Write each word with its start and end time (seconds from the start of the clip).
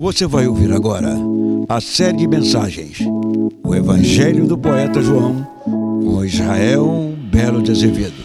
Você 0.00 0.26
vai 0.26 0.46
ouvir 0.46 0.72
agora 0.72 1.14
a 1.68 1.80
série 1.80 2.18
de 2.18 2.28
mensagens 2.28 2.98
O 3.64 3.74
Evangelho 3.74 4.46
do 4.46 4.58
Poeta 4.58 5.02
João 5.02 5.44
com 5.64 6.24
Israel 6.24 7.14
Belo 7.30 7.62
de 7.62 7.70
Azevedo. 7.70 8.16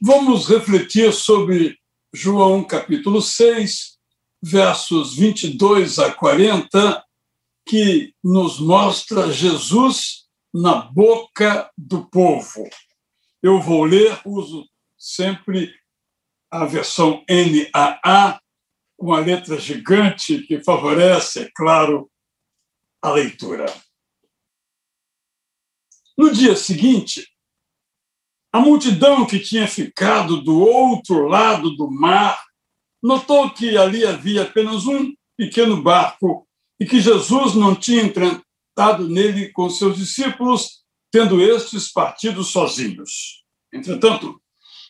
Vamos 0.00 0.48
refletir 0.48 1.12
sobre 1.12 1.78
João 2.12 2.64
capítulo 2.64 3.20
6, 3.20 3.98
versos 4.42 5.16
22 5.16 5.98
a 5.98 6.12
40, 6.12 7.04
que 7.66 8.14
nos 8.22 8.58
mostra 8.58 9.32
Jesus 9.32 10.24
na 10.52 10.82
boca 10.82 11.70
do 11.76 12.04
povo. 12.06 12.68
Eu 13.42 13.60
vou 13.60 13.84
ler, 13.84 14.18
uso 14.24 14.66
sempre 14.98 15.72
a 16.50 16.64
versão 16.64 17.24
NAA, 17.28 18.40
com 19.00 19.14
a 19.14 19.18
letra 19.18 19.58
gigante 19.58 20.42
que 20.42 20.62
favorece, 20.62 21.40
é 21.40 21.50
claro, 21.56 22.10
a 23.00 23.10
leitura. 23.10 23.64
No 26.18 26.30
dia 26.30 26.54
seguinte, 26.54 27.26
a 28.52 28.60
multidão 28.60 29.24
que 29.24 29.40
tinha 29.40 29.66
ficado 29.66 30.42
do 30.42 30.60
outro 30.60 31.26
lado 31.26 31.74
do 31.76 31.90
mar 31.90 32.44
notou 33.02 33.48
que 33.48 33.74
ali 33.74 34.04
havia 34.04 34.42
apenas 34.42 34.84
um 34.84 35.14
pequeno 35.34 35.82
barco 35.82 36.46
e 36.78 36.84
que 36.84 37.00
Jesus 37.00 37.54
não 37.54 37.74
tinha 37.74 38.02
entrado 38.02 39.08
nele 39.08 39.50
com 39.50 39.70
seus 39.70 39.96
discípulos, 39.96 40.84
tendo 41.10 41.40
estes 41.40 41.90
partido 41.90 42.44
sozinhos. 42.44 43.46
Entretanto, 43.72 44.38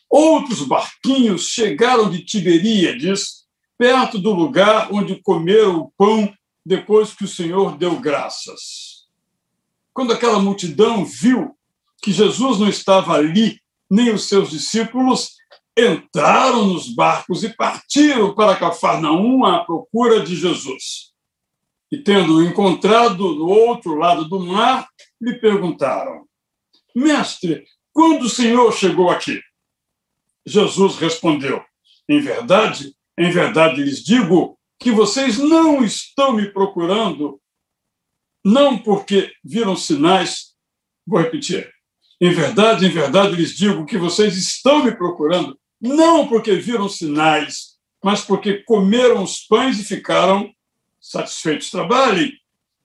outros 0.09 0.67
barquinhos 0.67 1.47
chegaram 1.47 2.09
de 2.09 2.25
Tiberíades 2.25 3.40
perto 3.81 4.19
do 4.19 4.31
lugar 4.31 4.93
onde 4.93 5.19
comeram 5.23 5.79
o 5.79 5.91
pão 5.97 6.31
depois 6.63 7.15
que 7.15 7.23
o 7.23 7.27
Senhor 7.27 7.79
deu 7.79 7.99
graças. 7.99 9.07
Quando 9.91 10.13
aquela 10.13 10.39
multidão 10.39 11.03
viu 11.03 11.57
que 11.99 12.11
Jesus 12.11 12.59
não 12.59 12.69
estava 12.69 13.15
ali, 13.15 13.59
nem 13.89 14.13
os 14.13 14.25
seus 14.25 14.51
discípulos, 14.51 15.31
entraram 15.75 16.67
nos 16.67 16.93
barcos 16.93 17.43
e 17.43 17.49
partiram 17.49 18.35
para 18.35 18.55
Cafarnaum 18.55 19.45
à 19.45 19.65
procura 19.65 20.19
de 20.19 20.35
Jesus. 20.35 21.11
E 21.91 21.97
tendo-o 21.97 22.43
encontrado 22.43 23.33
no 23.33 23.47
outro 23.47 23.95
lado 23.95 24.29
do 24.29 24.39
mar, 24.41 24.87
lhe 25.19 25.39
perguntaram: 25.39 26.27
Mestre, 26.95 27.65
quando 27.91 28.25
o 28.25 28.29
Senhor 28.29 28.71
chegou 28.73 29.09
aqui? 29.09 29.41
Jesus 30.45 30.97
respondeu: 30.97 31.63
Em 32.07 32.19
verdade, 32.19 32.93
em 33.17 33.29
verdade 33.31 33.83
lhes 33.83 34.03
digo 34.03 34.57
que 34.79 34.91
vocês 34.91 35.37
não 35.37 35.83
estão 35.83 36.33
me 36.33 36.51
procurando, 36.51 37.39
não 38.43 38.77
porque 38.77 39.31
viram 39.43 39.75
sinais. 39.75 40.55
Vou 41.05 41.21
repetir. 41.21 41.71
Em 42.19 42.31
verdade, 42.31 42.85
em 42.85 42.89
verdade 42.89 43.35
lhes 43.35 43.55
digo 43.55 43.85
que 43.85 43.97
vocês 43.97 44.37
estão 44.37 44.83
me 44.83 44.95
procurando, 44.95 45.57
não 45.79 46.27
porque 46.27 46.55
viram 46.55 46.89
sinais, 46.89 47.77
mas 48.03 48.21
porque 48.21 48.63
comeram 48.63 49.23
os 49.23 49.39
pães 49.39 49.79
e 49.79 49.83
ficaram 49.83 50.51
satisfeitos. 50.99 51.69
Trabalhem, 51.69 52.31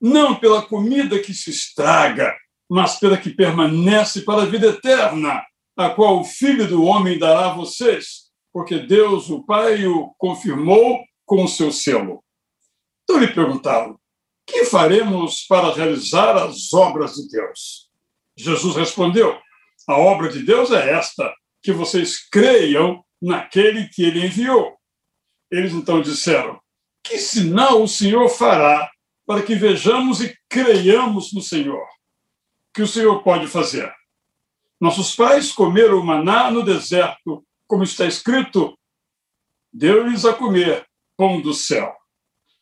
não 0.00 0.34
pela 0.34 0.62
comida 0.62 1.18
que 1.18 1.32
se 1.32 1.50
estraga, 1.50 2.34
mas 2.68 2.98
pela 2.98 3.16
que 3.16 3.30
permanece 3.30 4.22
para 4.22 4.42
a 4.42 4.46
vida 4.46 4.68
eterna, 4.68 5.42
a 5.76 5.90
qual 5.90 6.20
o 6.20 6.24
Filho 6.24 6.66
do 6.66 6.82
Homem 6.82 7.18
dará 7.18 7.46
a 7.46 7.54
vocês 7.54 8.25
porque 8.56 8.78
Deus, 8.78 9.28
o 9.28 9.42
Pai, 9.42 9.86
o 9.86 10.14
confirmou 10.16 11.04
com 11.26 11.44
o 11.44 11.48
seu 11.48 11.70
selo. 11.70 12.24
Então 13.04 13.20
lhe 13.20 13.28
perguntaram: 13.28 14.00
que 14.46 14.64
faremos 14.64 15.42
para 15.42 15.74
realizar 15.74 16.34
as 16.38 16.72
obras 16.72 17.16
de 17.16 17.28
Deus? 17.28 17.90
Jesus 18.34 18.74
respondeu: 18.74 19.38
a 19.86 19.98
obra 19.98 20.30
de 20.30 20.42
Deus 20.42 20.70
é 20.70 20.90
esta, 20.94 21.34
que 21.62 21.70
vocês 21.70 22.26
creiam 22.30 23.04
naquele 23.20 23.88
que 23.88 24.02
ele 24.02 24.24
enviou. 24.24 24.74
Eles 25.50 25.74
então 25.74 26.00
disseram: 26.00 26.58
Que 27.04 27.18
sinal 27.18 27.82
o 27.82 27.88
Senhor 27.88 28.26
fará 28.30 28.90
para 29.26 29.42
que 29.42 29.54
vejamos 29.54 30.22
e 30.22 30.34
creiamos 30.48 31.30
no 31.34 31.42
Senhor? 31.42 31.86
Que 32.72 32.80
o 32.80 32.88
Senhor 32.88 33.22
pode 33.22 33.48
fazer? 33.48 33.92
Nossos 34.80 35.14
pais 35.14 35.52
comeram 35.52 36.02
maná 36.02 36.50
no 36.50 36.62
deserto 36.62 37.44
como 37.66 37.82
está 37.82 38.06
escrito, 38.06 38.76
deu-lhes 39.72 40.24
a 40.24 40.32
comer 40.32 40.86
pão 41.16 41.40
do 41.40 41.52
céu. 41.52 41.94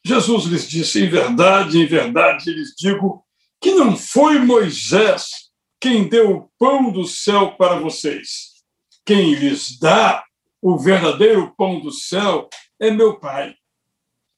Jesus 0.05 0.45
lhes 0.45 0.69
disse: 0.69 1.05
Em 1.05 1.09
verdade, 1.09 1.79
em 1.79 1.87
verdade, 1.87 2.51
lhes 2.53 2.75
digo 2.77 3.25
que 3.61 3.73
não 3.73 3.97
foi 3.97 4.39
Moisés 4.39 5.51
quem 5.81 6.09
deu 6.09 6.31
o 6.37 6.51
pão 6.59 6.91
do 6.91 7.05
céu 7.05 7.57
para 7.57 7.79
vocês. 7.79 8.55
Quem 9.05 9.35
lhes 9.35 9.79
dá 9.79 10.25
o 10.61 10.79
verdadeiro 10.79 11.55
pão 11.57 11.81
do 11.81 11.91
céu 11.91 12.49
é 12.81 12.91
meu 12.91 13.19
Pai. 13.19 13.55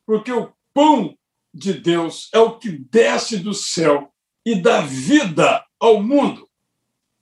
Porque 0.04 0.33
o 0.33 0.53
pão 0.75 1.16
de 1.54 1.72
Deus 1.72 2.28
é 2.33 2.38
o 2.38 2.59
que 2.59 2.71
desce 2.71 3.38
do 3.38 3.54
céu 3.54 4.12
e 4.44 4.54
dá 4.54 4.81
vida 4.81 5.65
ao 5.78 6.03
mundo. 6.03 6.48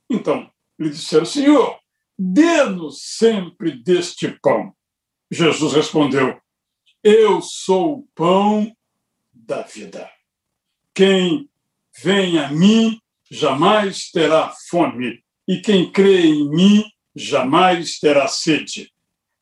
Então, 0.09 0.51
lhe 0.77 0.89
disseram: 0.89 1.25
Senhor, 1.25 1.79
dê-nos 2.17 3.01
sempre 3.01 3.71
deste 3.71 4.29
pão. 4.41 4.73
Jesus 5.29 5.73
respondeu: 5.73 6.39
Eu 7.03 7.41
sou 7.41 7.99
o 7.99 8.07
pão 8.15 8.75
da 9.33 9.61
vida. 9.61 10.09
Quem 10.93 11.49
vem 12.01 12.39
a 12.39 12.49
mim 12.49 12.99
jamais 13.29 14.09
terá 14.11 14.53
fome, 14.69 15.23
e 15.47 15.59
quem 15.59 15.91
crê 15.91 16.27
em 16.27 16.49
mim 16.49 16.85
jamais 17.15 17.99
terá 17.99 18.27
sede. 18.27 18.91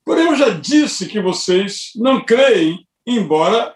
Porém, 0.05 0.25
eu 0.25 0.35
já 0.35 0.49
disse 0.49 1.07
que 1.07 1.21
vocês 1.21 1.91
não 1.95 2.23
creem, 2.23 2.87
embora 3.05 3.75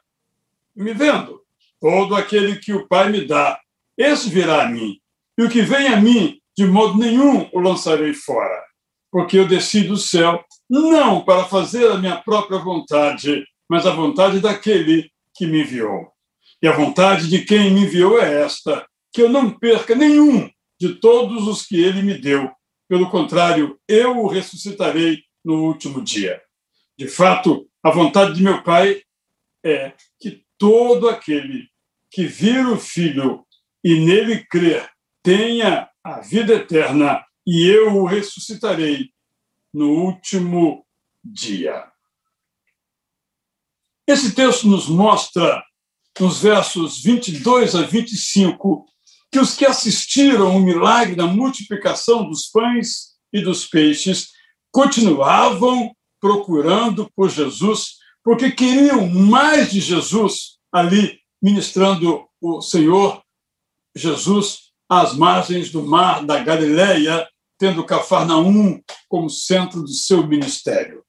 me 0.76 0.94
vendo. 0.94 1.42
Todo 1.80 2.16
aquele 2.16 2.58
que 2.58 2.74
o 2.74 2.88
Pai 2.88 3.10
me 3.10 3.26
dá, 3.26 3.60
esse 3.98 4.30
virá 4.30 4.64
a 4.64 4.70
mim. 4.70 5.00
E 5.38 5.44
o 5.44 5.50
que 5.50 5.62
vem 5.62 5.88
a 5.88 6.02
mim, 6.02 6.42
de 6.58 6.66
modo 6.66 6.98
nenhum 6.98 7.48
o 7.54 7.60
lançarei 7.60 8.14
fora 8.14 8.67
porque 9.12 9.38
eu 9.38 9.48
desci 9.48 9.84
do 9.84 9.98
céu 9.98 10.44
não 10.70 11.24
para 11.24 11.46
fazer 11.46 11.90
a 11.92 11.98
minha 11.98 12.18
própria 12.18 12.60
vontade, 12.60 13.46
mas 13.70 13.86
a 13.86 13.92
vontade 13.92 14.40
daquele 14.40 15.10
que 15.36 15.46
me 15.46 15.62
enviou. 15.62 16.12
E 16.62 16.68
a 16.68 16.72
vontade 16.72 17.30
de 17.30 17.46
quem 17.46 17.72
me 17.72 17.82
enviou 17.82 18.20
é 18.20 18.42
esta: 18.42 18.86
que 19.14 19.22
eu 19.22 19.30
não 19.30 19.50
perca 19.50 19.96
nenhum 19.96 20.50
de 20.80 20.96
todos 20.96 21.48
os 21.48 21.66
que 21.66 21.82
ele 21.82 22.02
me 22.02 22.16
deu. 22.16 22.52
Pelo 22.88 23.10
contrário, 23.10 23.80
eu 23.88 24.18
o 24.18 24.28
ressuscitarei 24.28 25.20
no 25.44 25.66
último 25.66 26.02
dia. 26.02 26.42
De 26.98 27.08
fato, 27.08 27.68
a 27.84 27.92
vontade 27.92 28.34
de 28.34 28.44
meu 28.44 28.64
Pai 28.64 29.02
é 29.64 29.94
que 30.20 30.44
todo 30.58 31.10
aquele 31.10 31.68
que 32.10 32.26
vir 32.26 32.66
o 32.66 32.78
Filho 32.78 33.46
e 33.84 34.00
nele 34.00 34.46
crer 34.46 34.90
tenha 35.24 35.90
a 36.04 36.22
vida 36.22 36.56
eterna 36.56 37.24
e 37.48 37.66
eu 37.66 37.96
o 37.96 38.06
ressuscitarei 38.06 39.10
no 39.74 39.90
último 39.90 40.86
dia. 41.24 41.90
Esse 44.06 44.36
texto 44.36 44.68
nos 44.68 44.90
mostra, 44.90 45.64
nos 46.20 46.42
versos 46.42 47.02
22 47.02 47.74
a 47.74 47.84
25, 47.84 48.86
que 49.32 49.40
os 49.40 49.56
que 49.56 49.66
assistiram 49.66 50.58
o 50.58 50.60
milagre 50.60 51.16
da 51.16 51.26
multiplicação 51.26 52.28
dos 52.28 52.48
pães 52.48 53.16
e 53.32 53.42
dos 53.42 53.66
peixes 53.66 54.32
continuavam 54.70 55.96
procurando 56.20 57.10
por 57.16 57.30
Jesus, 57.30 57.96
porque 58.24 58.52
queriam 58.52 59.08
mais 59.08 59.72
de 59.72 59.80
Jesus 59.80 60.58
ali 60.70 61.20
ministrando 61.42 62.28
o 62.42 62.62
Senhor 62.62 63.24
Jesus 63.96 64.72
às 64.90 65.14
margens 65.14 65.72
do 65.72 65.84
mar 65.84 66.26
da 66.26 66.44
Galileia, 66.44 67.28
tendo 67.58 67.86
Cafarnaum 67.86 68.82
como 69.08 69.30
centro 69.30 69.82
do 69.82 69.94
seu 69.94 70.26
ministério. 70.26 71.04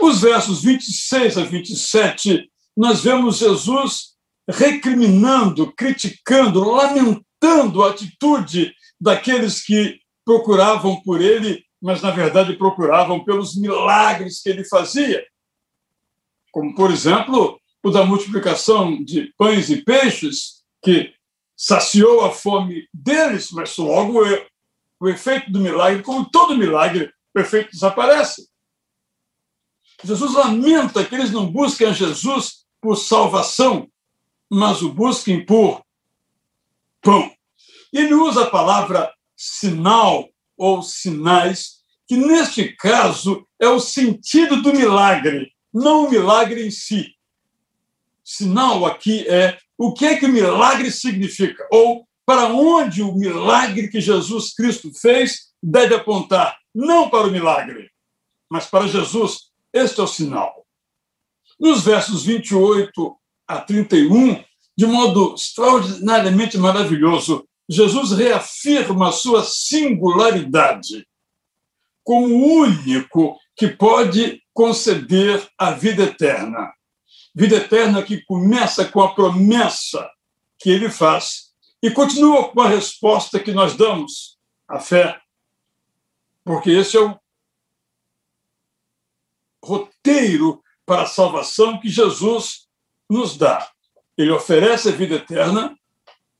Os 0.00 0.20
versos 0.20 0.62
26 0.62 1.38
a 1.38 1.44
27, 1.44 2.50
nós 2.76 3.02
vemos 3.02 3.38
Jesus 3.38 4.16
recriminando, 4.48 5.72
criticando, 5.72 6.64
lamentando 6.64 7.82
a 7.82 7.90
atitude 7.90 8.74
daqueles 9.00 9.62
que 9.64 10.00
procuravam 10.24 11.00
por 11.02 11.20
ele, 11.20 11.64
mas 11.80 12.02
na 12.02 12.10
verdade 12.10 12.56
procuravam 12.56 13.24
pelos 13.24 13.56
milagres 13.56 14.40
que 14.40 14.48
ele 14.48 14.64
fazia. 14.64 15.24
Como, 16.50 16.74
por 16.74 16.90
exemplo, 16.90 17.60
o 17.82 17.90
da 17.90 18.04
multiplicação 18.04 19.02
de 19.02 19.32
pães 19.36 19.70
e 19.70 19.82
peixes, 19.82 20.62
que 20.82 21.12
saciou 21.56 22.24
a 22.24 22.30
fome 22.30 22.88
deles, 22.92 23.50
mas 23.50 23.76
logo 23.76 24.20
o 25.00 25.08
efeito 25.08 25.50
do 25.50 25.60
milagre, 25.60 26.02
como 26.02 26.28
todo 26.28 26.56
milagre, 26.56 27.12
o 27.34 27.40
efeito 27.40 27.70
desaparece. 27.70 28.48
Jesus 30.02 30.32
lamenta 30.34 31.04
que 31.04 31.14
eles 31.14 31.30
não 31.30 31.50
busquem 31.50 31.88
a 31.88 31.92
Jesus 31.92 32.64
por 32.80 32.96
salvação, 32.96 33.90
mas 34.50 34.82
o 34.82 34.92
busquem 34.92 35.44
por 35.44 35.82
pão. 37.02 37.32
Ele 37.92 38.14
usa 38.14 38.44
a 38.44 38.50
palavra 38.50 39.12
sinal 39.36 40.28
ou 40.56 40.82
sinais, 40.82 41.78
que 42.06 42.16
neste 42.16 42.72
caso 42.76 43.46
é 43.60 43.68
o 43.68 43.80
sentido 43.80 44.62
do 44.62 44.72
milagre, 44.72 45.52
não 45.72 46.06
o 46.06 46.10
milagre 46.10 46.66
em 46.66 46.70
si. 46.70 47.14
Sinal 48.24 48.84
aqui 48.86 49.26
é 49.28 49.58
o 49.76 49.92
que 49.92 50.06
é 50.06 50.16
que 50.16 50.26
o 50.26 50.32
milagre 50.32 50.90
significa, 50.90 51.66
ou 51.70 52.07
para 52.28 52.48
onde 52.48 53.00
o 53.00 53.14
milagre 53.14 53.88
que 53.88 54.02
Jesus 54.02 54.52
Cristo 54.52 54.92
fez 54.92 55.48
deve 55.62 55.94
apontar, 55.94 56.58
não 56.74 57.08
para 57.08 57.26
o 57.26 57.30
milagre, 57.30 57.90
mas 58.50 58.66
para 58.66 58.86
Jesus. 58.86 59.44
Este 59.72 59.98
é 59.98 60.02
o 60.02 60.06
sinal. 60.06 60.66
Nos 61.58 61.82
versos 61.82 62.26
28 62.26 63.16
a 63.46 63.62
31, 63.62 64.44
de 64.76 64.84
modo 64.84 65.34
extraordinariamente 65.36 66.58
maravilhoso, 66.58 67.48
Jesus 67.66 68.12
reafirma 68.12 69.08
a 69.08 69.12
sua 69.12 69.42
singularidade 69.42 71.08
como 72.04 72.26
o 72.26 72.58
único 72.58 73.38
que 73.56 73.68
pode 73.68 74.42
conceder 74.52 75.48
a 75.56 75.70
vida 75.70 76.02
eterna. 76.02 76.74
Vida 77.34 77.56
eterna 77.56 78.02
que 78.02 78.22
começa 78.26 78.84
com 78.84 79.00
a 79.00 79.14
promessa 79.14 80.06
que 80.58 80.68
ele 80.68 80.90
faz 80.90 81.47
e 81.82 81.90
continua 81.90 82.50
com 82.50 82.60
a 82.60 82.68
resposta 82.68 83.38
que 83.38 83.52
nós 83.52 83.76
damos, 83.76 84.38
a 84.68 84.80
fé. 84.80 85.20
Porque 86.44 86.70
esse 86.70 86.96
é 86.96 87.00
o 87.00 87.18
roteiro 89.64 90.62
para 90.84 91.02
a 91.02 91.06
salvação 91.06 91.78
que 91.78 91.88
Jesus 91.88 92.68
nos 93.08 93.36
dá. 93.36 93.70
Ele 94.16 94.30
oferece 94.30 94.88
a 94.88 94.92
vida 94.92 95.16
eterna, 95.16 95.78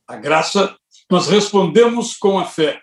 a 0.07 0.15
graça, 0.17 0.77
nós 1.09 1.27
respondemos 1.27 2.17
com 2.17 2.37
a 2.39 2.45
fé. 2.45 2.81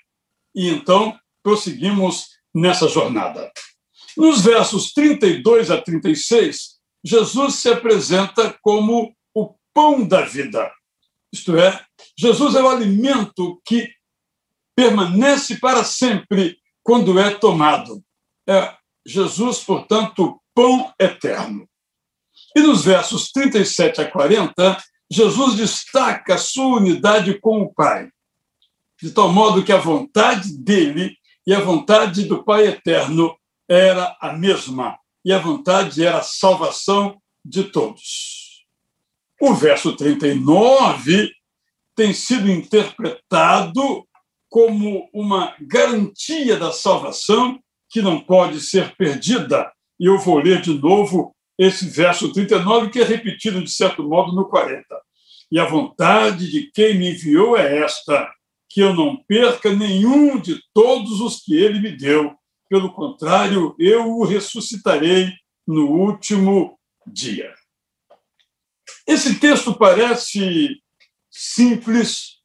E 0.54 0.68
então 0.68 1.18
prosseguimos 1.42 2.28
nessa 2.54 2.88
jornada. 2.88 3.52
Nos 4.16 4.40
versos 4.40 4.92
32 4.92 5.70
a 5.70 5.80
36, 5.80 6.76
Jesus 7.04 7.56
se 7.56 7.68
apresenta 7.68 8.56
como 8.62 9.14
o 9.34 9.54
pão 9.74 10.06
da 10.06 10.22
vida. 10.22 10.72
Isto 11.32 11.56
é, 11.58 11.84
Jesus 12.18 12.54
é 12.54 12.62
o 12.62 12.68
alimento 12.68 13.60
que 13.64 13.92
permanece 14.74 15.58
para 15.58 15.84
sempre 15.84 16.58
quando 16.82 17.18
é 17.18 17.34
tomado. 17.34 18.02
É 18.48 18.74
Jesus, 19.04 19.60
portanto, 19.60 20.40
pão 20.54 20.92
eterno. 20.98 21.68
E 22.56 22.60
nos 22.60 22.84
versos 22.84 23.30
37 23.32 24.00
a 24.00 24.10
40, 24.10 24.82
Jesus 25.10 25.54
destaca 25.54 26.34
a 26.34 26.38
sua 26.38 26.78
unidade 26.78 27.38
com 27.38 27.62
o 27.62 27.72
Pai, 27.72 28.08
de 29.00 29.10
tal 29.10 29.30
modo 29.30 29.62
que 29.62 29.72
a 29.72 29.78
vontade 29.78 30.56
dele 30.56 31.16
e 31.46 31.54
a 31.54 31.60
vontade 31.60 32.24
do 32.24 32.42
Pai 32.42 32.66
eterno 32.66 33.36
era 33.68 34.16
a 34.20 34.32
mesma, 34.32 34.98
e 35.24 35.32
a 35.32 35.38
vontade 35.38 36.04
era 36.04 36.18
a 36.18 36.22
salvação 36.22 37.20
de 37.44 37.64
todos. 37.64 38.64
O 39.40 39.54
verso 39.54 39.94
39 39.94 41.30
tem 41.96 42.12
sido 42.12 42.50
interpretado 42.50 44.06
como 44.48 45.08
uma 45.12 45.56
garantia 45.60 46.56
da 46.56 46.70
salvação 46.70 47.58
que 47.90 48.02
não 48.02 48.20
pode 48.20 48.60
ser 48.60 48.94
perdida. 48.96 49.72
E 49.98 50.06
eu 50.06 50.18
vou 50.18 50.38
ler 50.38 50.60
de 50.60 50.74
novo 50.74 51.34
esse 51.58 51.88
verso 51.88 52.32
39, 52.32 52.90
que 52.90 53.00
é 53.00 53.04
repetido, 53.04 53.64
de 53.64 53.70
certo 53.70 54.02
modo, 54.02 54.32
no 54.32 54.48
40. 54.48 54.84
E 55.50 55.58
a 55.58 55.64
vontade 55.64 56.50
de 56.50 56.70
quem 56.72 56.98
me 56.98 57.12
enviou 57.12 57.56
é 57.56 57.78
esta, 57.78 58.30
que 58.68 58.80
eu 58.80 58.94
não 58.94 59.16
perca 59.26 59.74
nenhum 59.74 60.38
de 60.38 60.60
todos 60.74 61.20
os 61.20 61.40
que 61.40 61.56
ele 61.56 61.80
me 61.80 61.96
deu. 61.96 62.34
Pelo 62.68 62.92
contrário, 62.92 63.74
eu 63.78 64.06
o 64.06 64.24
ressuscitarei 64.24 65.32
no 65.66 65.88
último 65.88 66.78
dia. 67.06 67.54
Esse 69.06 69.38
texto 69.38 69.72
parece 69.74 70.76
simples 71.36 72.36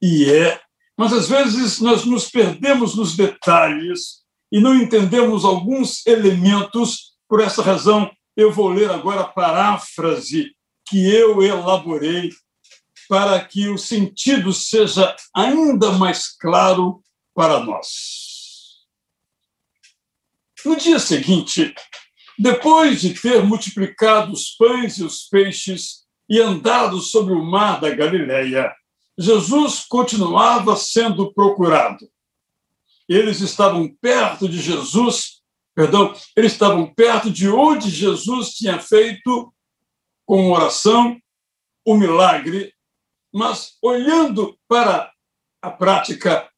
e 0.00 0.30
é, 0.30 0.60
mas 0.96 1.12
às 1.12 1.28
vezes 1.28 1.80
nós 1.80 2.04
nos 2.04 2.30
perdemos 2.30 2.94
nos 2.94 3.16
detalhes 3.16 4.24
e 4.52 4.60
não 4.60 4.74
entendemos 4.74 5.44
alguns 5.44 6.06
elementos. 6.06 7.16
Por 7.28 7.40
essa 7.40 7.60
razão, 7.60 8.10
eu 8.36 8.52
vou 8.52 8.68
ler 8.68 8.90
agora 8.90 9.22
a 9.22 9.28
paráfrase 9.28 10.52
que 10.88 11.04
eu 11.12 11.42
elaborei 11.42 12.30
para 13.08 13.44
que 13.44 13.68
o 13.68 13.76
sentido 13.76 14.52
seja 14.52 15.14
ainda 15.34 15.92
mais 15.92 16.28
claro 16.28 17.02
para 17.34 17.60
nós. 17.60 18.86
No 20.64 20.76
dia 20.76 20.98
seguinte, 20.98 21.74
depois 22.38 23.00
de 23.00 23.14
ter 23.14 23.42
multiplicado 23.44 24.32
os 24.32 24.50
pães 24.56 24.98
e 24.98 25.04
os 25.04 25.24
peixes 25.24 26.05
e 26.28 26.40
andado 26.40 27.00
sobre 27.00 27.32
o 27.32 27.44
mar 27.44 27.80
da 27.80 27.90
Galileia, 27.90 28.74
Jesus 29.18 29.84
continuava 29.88 30.76
sendo 30.76 31.32
procurado. 31.32 32.06
Eles 33.08 33.40
estavam 33.40 33.88
perto 34.00 34.48
de 34.48 34.60
Jesus, 34.60 35.42
perdão, 35.74 36.14
eles 36.36 36.52
estavam 36.52 36.92
perto 36.92 37.30
de 37.30 37.48
onde 37.48 37.88
Jesus 37.88 38.50
tinha 38.50 38.78
feito 38.80 39.52
com 40.26 40.50
oração 40.50 41.16
o 41.84 41.96
milagre 41.96 42.74
mas 43.36 43.76
olhando 43.82 44.58
para 44.66 45.12
a 45.60 45.70
prática 45.70 46.50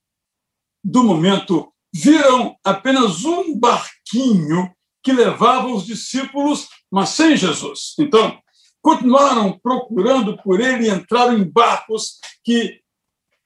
do 0.85 1.03
momento, 1.03 1.73
viram 1.93 2.57
apenas 2.63 3.25
um 3.25 3.59
barquinho 3.59 4.73
que 5.03 5.13
levava 5.13 5.67
os 5.67 5.85
discípulos, 5.85 6.69
mas 6.89 7.09
sem 7.09 7.37
Jesus. 7.37 7.95
Então, 7.99 8.41
continuaram 8.83 9.59
procurando 9.59 10.37
por 10.43 10.61
ele 10.61 10.87
e 10.87 10.91
entraram 10.91 11.37
em 11.37 11.45
barcos 11.45 12.19
que 12.45 12.81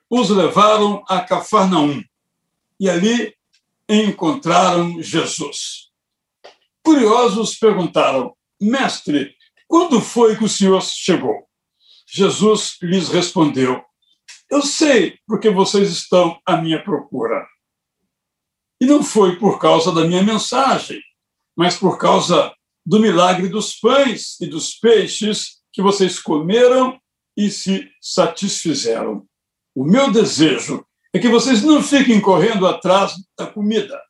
os 0.09 0.31
levaram 0.31 1.03
a 1.09 1.21
Cafarnaum. 1.21 2.03
E 2.79 2.89
ali 2.89 3.35
encontraram 3.89 5.03
Jesus. 5.03 5.91
Curiosos 6.85 7.57
perguntaram: 7.57 8.37
Mestre, 8.61 9.35
quando 9.67 10.01
foi 10.01 10.37
que 10.37 10.45
o 10.45 10.49
senhor 10.49 10.83
chegou? 10.83 11.49
Jesus 12.07 12.77
lhes 12.83 13.09
respondeu: 13.09 13.83
Eu 14.51 14.63
sei 14.63 15.19
porque 15.27 15.49
vocês 15.49 15.91
estão 15.91 16.39
à 16.45 16.57
minha 16.57 16.83
procura. 16.83 17.47
E 18.81 18.85
não 18.85 19.03
foi 19.03 19.37
por 19.37 19.59
causa 19.59 19.93
da 19.93 20.05
minha 20.05 20.23
mensagem, 20.23 21.01
mas 21.57 21.77
por 21.77 21.99
causa 21.99 22.53
do 22.85 22.99
milagre 22.99 23.49
dos 23.49 23.75
pães 23.75 24.41
e 24.41 24.47
dos 24.47 24.75
peixes 24.75 25.63
que 25.73 25.81
vocês 25.81 26.19
comeram 26.19 26.99
e 27.37 27.51
se 27.51 27.89
satisfizeram. 28.01 29.27
O 29.75 29.85
meu 29.85 30.11
desejo 30.11 30.85
é 31.13 31.19
que 31.19 31.29
vocês 31.29 31.63
não 31.63 31.83
fiquem 31.83 32.21
correndo 32.21 32.67
atrás 32.67 33.15
da 33.39 33.47
comida. 33.47 34.01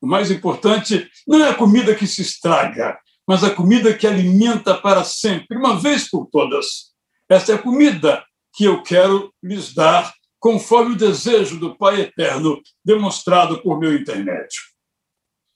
O 0.00 0.06
mais 0.06 0.30
importante 0.30 1.08
não 1.26 1.44
é 1.44 1.50
a 1.50 1.54
comida 1.54 1.94
que 1.94 2.06
se 2.06 2.22
estraga, 2.22 2.98
mas 3.26 3.44
a 3.44 3.54
comida 3.54 3.94
que 3.94 4.06
alimenta 4.06 4.74
para 4.74 5.04
sempre, 5.04 5.56
uma 5.56 5.78
vez 5.78 6.08
por 6.08 6.26
todas. 6.26 6.92
Esta 7.28 7.52
é 7.52 7.54
a 7.54 7.62
comida 7.62 8.24
que 8.54 8.64
eu 8.64 8.82
quero 8.82 9.32
lhes 9.42 9.72
dar, 9.72 10.12
conforme 10.38 10.94
o 10.94 10.98
desejo 10.98 11.58
do 11.58 11.76
Pai 11.76 12.00
Eterno, 12.00 12.60
demonstrado 12.84 13.62
por 13.62 13.78
meu 13.78 13.94
intermédio. 13.94 14.60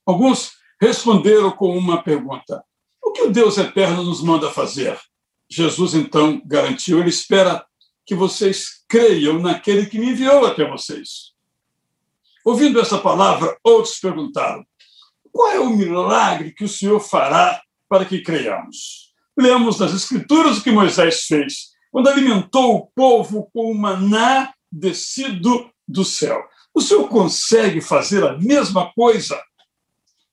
Alguns 0.07 0.53
responderam 0.81 1.51
com 1.51 1.77
uma 1.77 2.03
pergunta: 2.03 2.65
O 3.03 3.13
que 3.13 3.23
o 3.23 3.31
Deus 3.31 3.59
Eterno 3.59 4.03
nos 4.03 4.23
manda 4.23 4.51
fazer? 4.51 4.99
Jesus 5.51 5.95
então 5.95 6.41
garantiu: 6.45 6.99
Ele 6.99 7.09
espera 7.09 7.65
que 8.05 8.15
vocês 8.15 8.85
creiam 8.89 9.39
naquele 9.39 9.87
que 9.87 9.99
me 9.99 10.11
enviou 10.11 10.47
até 10.47 10.69
vocês. 10.69 11.35
Ouvindo 12.45 12.81
essa 12.81 12.99
palavra, 12.99 13.57
outros 13.65 13.99
perguntaram: 13.99 14.65
Qual 15.33 15.51
é 15.51 15.61
o 15.61 15.71
milagre 15.71 16.53
que 16.53 16.65
o 16.65 16.69
Senhor 16.69 17.01
fará 17.01 17.61
para 17.89 18.05
que 18.05 18.23
creiamos? 18.23 19.13
Lemos 19.39 19.79
nas 19.79 19.93
Escrituras 19.93 20.59
o 20.59 20.63
que 20.63 20.71
Moisés 20.71 21.25
fez, 21.25 21.73
quando 21.91 22.09
alimentou 22.09 22.77
o 22.77 22.87
povo 22.95 23.51
com 23.53 23.71
o 23.71 23.75
maná 23.75 24.53
descido 24.71 25.71
do 25.87 26.05
céu. 26.05 26.43
O 26.75 26.81
senhor 26.81 27.09
consegue 27.09 27.81
fazer 27.81 28.23
a 28.25 28.37
mesma 28.39 28.93
coisa? 28.93 29.41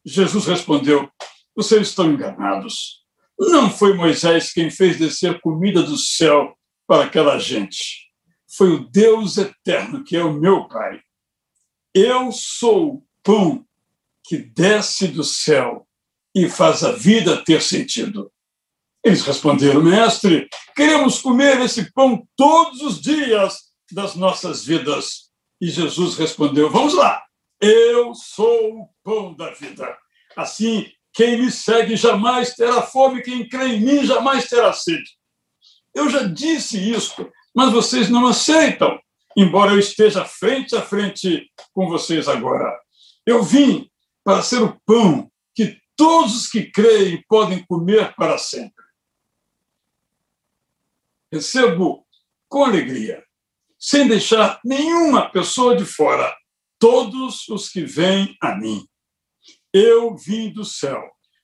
Jesus 0.05 0.45
respondeu: 0.45 1.09
Vocês 1.55 1.89
estão 1.89 2.11
enganados. 2.11 3.03
Não 3.39 3.69
foi 3.69 3.93
Moisés 3.93 4.51
quem 4.51 4.69
fez 4.69 4.97
descer 4.97 5.39
comida 5.41 5.81
do 5.81 5.97
céu 5.97 6.57
para 6.87 7.05
aquela 7.05 7.39
gente. 7.39 8.11
Foi 8.55 8.71
o 8.71 8.87
Deus 8.89 9.37
eterno, 9.37 10.03
que 10.03 10.15
é 10.15 10.23
o 10.23 10.33
meu 10.33 10.67
Pai. 10.67 11.01
Eu 11.93 12.31
sou 12.31 12.95
o 12.95 13.03
pão 13.23 13.65
que 14.23 14.37
desce 14.37 15.07
do 15.07 15.23
céu 15.23 15.87
e 16.35 16.49
faz 16.49 16.83
a 16.83 16.91
vida 16.91 17.43
ter 17.43 17.61
sentido. 17.61 18.31
Eles 19.03 19.23
responderam, 19.23 19.83
mestre, 19.83 20.47
queremos 20.75 21.19
comer 21.19 21.59
esse 21.61 21.91
pão 21.91 22.25
todos 22.37 22.81
os 22.81 23.01
dias 23.01 23.73
das 23.91 24.15
nossas 24.15 24.65
vidas. 24.65 25.31
E 25.59 25.69
Jesus 25.69 26.17
respondeu: 26.17 26.69
Vamos 26.69 26.93
lá, 26.93 27.23
eu 27.63 28.13
sou 28.13 28.81
o 28.81 28.89
pão 29.03 29.33
da 29.33 29.51
vida. 29.51 29.97
Assim, 30.35 30.91
quem 31.13 31.41
me 31.41 31.51
segue 31.51 31.95
jamais 31.95 32.55
terá 32.55 32.81
fome, 32.81 33.21
quem 33.21 33.47
crê 33.47 33.75
em 33.75 33.81
mim 33.81 34.05
jamais 34.05 34.47
terá 34.49 34.73
sede. 34.73 35.09
Eu 35.93 36.09
já 36.09 36.23
disse 36.23 36.77
isso, 36.77 37.31
mas 37.55 37.71
vocês 37.71 38.09
não 38.09 38.27
aceitam, 38.27 38.99
embora 39.37 39.71
eu 39.71 39.79
esteja 39.79 40.25
frente 40.25 40.75
a 40.75 40.81
frente 40.81 41.49
com 41.71 41.87
vocês 41.87 42.27
agora. 42.27 42.77
Eu 43.25 43.43
vim 43.43 43.89
para 44.23 44.41
ser 44.41 44.61
o 44.61 44.79
pão 44.85 45.31
que 45.55 45.79
todos 45.95 46.35
os 46.35 46.49
que 46.49 46.71
creem 46.71 47.23
podem 47.29 47.63
comer 47.65 48.13
para 48.15 48.37
sempre. 48.37 48.83
Recebo 51.31 52.05
com 52.49 52.65
alegria, 52.65 53.23
sem 53.79 54.07
deixar 54.07 54.59
nenhuma 54.63 55.29
pessoa 55.29 55.75
de 55.75 55.85
fora, 55.85 56.35
todos 56.83 57.47
os 57.47 57.69
que 57.69 57.85
vêm 57.85 58.35
a 58.41 58.57
mim. 58.57 58.85
Eu 59.71 60.17
vim 60.17 60.49
do 60.49 60.65
céu 60.65 61.01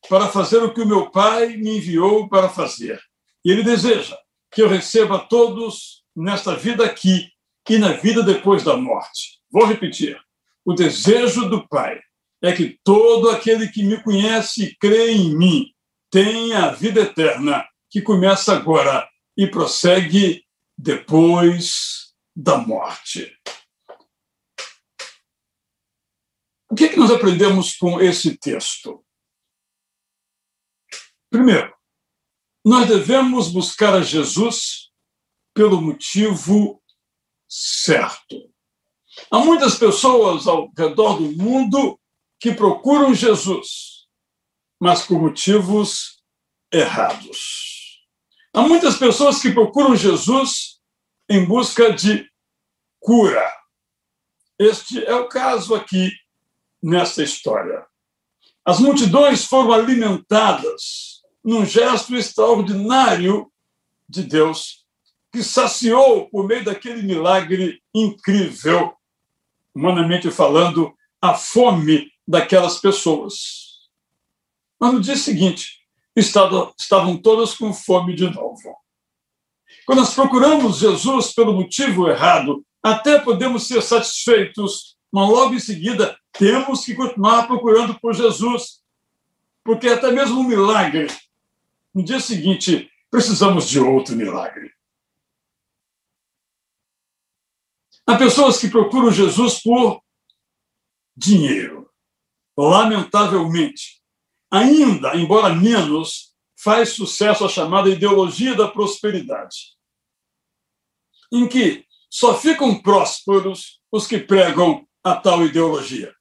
para 0.10 0.28
fazer 0.28 0.58
o 0.58 0.74
que 0.74 0.82
o 0.82 0.86
meu 0.86 1.10
Pai 1.10 1.56
me 1.56 1.78
enviou 1.78 2.28
para 2.28 2.50
fazer. 2.50 3.00
E 3.46 3.50
Ele 3.50 3.64
deseja 3.64 4.18
que 4.52 4.62
eu 4.62 4.68
receba 4.68 5.18
todos 5.18 6.04
nesta 6.14 6.58
vida 6.58 6.84
aqui 6.84 7.30
e 7.70 7.78
na 7.78 7.94
vida 7.94 8.22
depois 8.22 8.66
da 8.66 8.76
morte. 8.76 9.40
Vou 9.50 9.66
repetir. 9.66 10.20
O 10.66 10.74
desejo 10.74 11.50
do 11.50 11.66
Pai 11.70 11.98
é 12.44 12.52
que 12.52 12.78
todo 12.84 13.30
aquele 13.30 13.70
que 13.70 13.82
me 13.82 14.04
conhece 14.04 14.66
e 14.66 14.76
crê 14.76 15.14
em 15.14 15.38
mim 15.38 15.68
tenha 16.12 16.66
a 16.66 16.72
vida 16.74 17.00
eterna, 17.00 17.66
que 17.90 18.02
começa 18.02 18.52
agora 18.52 19.08
e 19.38 19.48
prossegue 19.48 20.44
depois 20.78 22.14
da 22.36 22.58
morte. 22.58 23.34
O 26.70 26.76
que, 26.76 26.86
é 26.86 26.90
que 26.90 26.98
nós 26.98 27.10
aprendemos 27.10 27.76
com 27.76 28.00
esse 28.00 28.38
texto? 28.38 29.04
Primeiro, 31.30 31.74
nós 32.64 32.88
devemos 32.88 33.52
buscar 33.52 33.96
a 33.96 34.02
Jesus 34.02 34.92
pelo 35.54 35.82
motivo 35.82 36.82
certo. 37.48 38.54
Há 39.32 39.40
muitas 39.40 39.76
pessoas 39.78 40.48
ao 40.48 40.72
redor 40.78 41.18
do 41.18 41.32
mundo 41.32 42.00
que 42.40 42.54
procuram 42.54 43.14
Jesus, 43.16 44.08
mas 44.80 45.06
por 45.06 45.20
motivos 45.20 46.24
errados. 46.72 48.08
Há 48.54 48.62
muitas 48.62 48.98
pessoas 48.98 49.42
que 49.42 49.52
procuram 49.52 49.96
Jesus 49.96 50.80
em 51.28 51.46
busca 51.46 51.92
de 51.94 52.30
cura. 53.00 53.52
Este 54.60 55.04
é 55.04 55.16
o 55.16 55.28
caso 55.28 55.74
aqui 55.74 56.12
nesta 56.82 57.24
história. 57.24 57.86
As 58.66 58.80
multidões 58.80 59.46
foram 59.46 59.74
alimentadas 59.74 61.22
num 61.44 61.66
gesto 61.66 62.16
extraordinário 62.16 63.52
de 64.08 64.24
Deus, 64.24 64.86
que 65.32 65.44
saciou, 65.44 66.30
por 66.30 66.46
meio 66.48 66.64
daquele 66.64 67.02
milagre 67.02 67.82
incrível, 67.94 68.94
humanamente 69.74 70.30
falando, 70.32 70.94
a 71.22 71.34
fome 71.34 72.12
daquelas 72.28 72.80
pessoas. 72.80 73.90
Mas 74.80 74.94
no 74.94 75.02
dia 75.02 75.16
seguinte, 75.16 75.80
estavam 76.16 77.18
todas 77.22 77.54
com 77.54 77.74
fome 77.74 78.16
de 78.16 78.30
novo. 78.30 78.76
Quando 79.86 80.00
nós 80.00 80.14
procuramos 80.14 80.80
Jesus 80.80 81.34
pelo 81.34 81.54
motivo 81.54 82.10
errado, 82.10 82.66
até 82.84 83.20
podemos 83.20 83.68
ser 83.68 83.82
satisfeitos, 83.82 84.98
mas 85.12 85.30
logo 85.30 85.54
em 85.54 85.60
seguida 85.60 86.19
temos 86.32 86.86
que 86.86 86.96
continuar 86.96 87.48
procurando 87.48 88.00
por 88.00 88.14
Jesus, 88.14 88.84
porque 89.64 89.88
até 89.88 90.12
mesmo 90.12 90.40
um 90.40 90.44
milagre, 90.44 91.08
no 91.94 92.04
dia 92.04 92.20
seguinte, 92.20 92.90
precisamos 93.10 93.68
de 93.68 93.80
outro 93.80 94.16
milagre. 94.16 94.74
Há 98.06 98.18
pessoas 98.18 98.60
que 98.60 98.70
procuram 98.70 99.12
Jesus 99.12 99.62
por 99.62 100.02
dinheiro. 101.16 101.92
Lamentavelmente, 102.58 104.02
ainda, 104.52 105.16
embora 105.16 105.54
menos, 105.54 106.36
faz 106.58 106.90
sucesso 106.90 107.46
a 107.46 107.50
chamada 107.50 107.90
ideologia 107.90 108.56
da 108.56 108.68
prosperidade, 108.68 109.78
em 111.32 111.48
que 111.48 111.86
só 112.10 112.38
ficam 112.38 112.82
prósperos 112.82 113.80
os 113.92 114.08
que 114.08 114.18
pregam 114.18 114.88
a 115.04 115.16
tal 115.16 115.46
ideologia. 115.46 116.14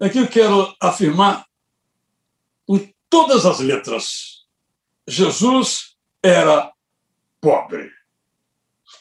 Aqui 0.00 0.18
eu 0.18 0.28
quero 0.28 0.74
afirmar 0.80 1.46
com 2.66 2.92
todas 3.08 3.46
as 3.46 3.60
letras: 3.60 4.44
Jesus 5.06 5.96
era 6.22 6.72
pobre. 7.40 7.90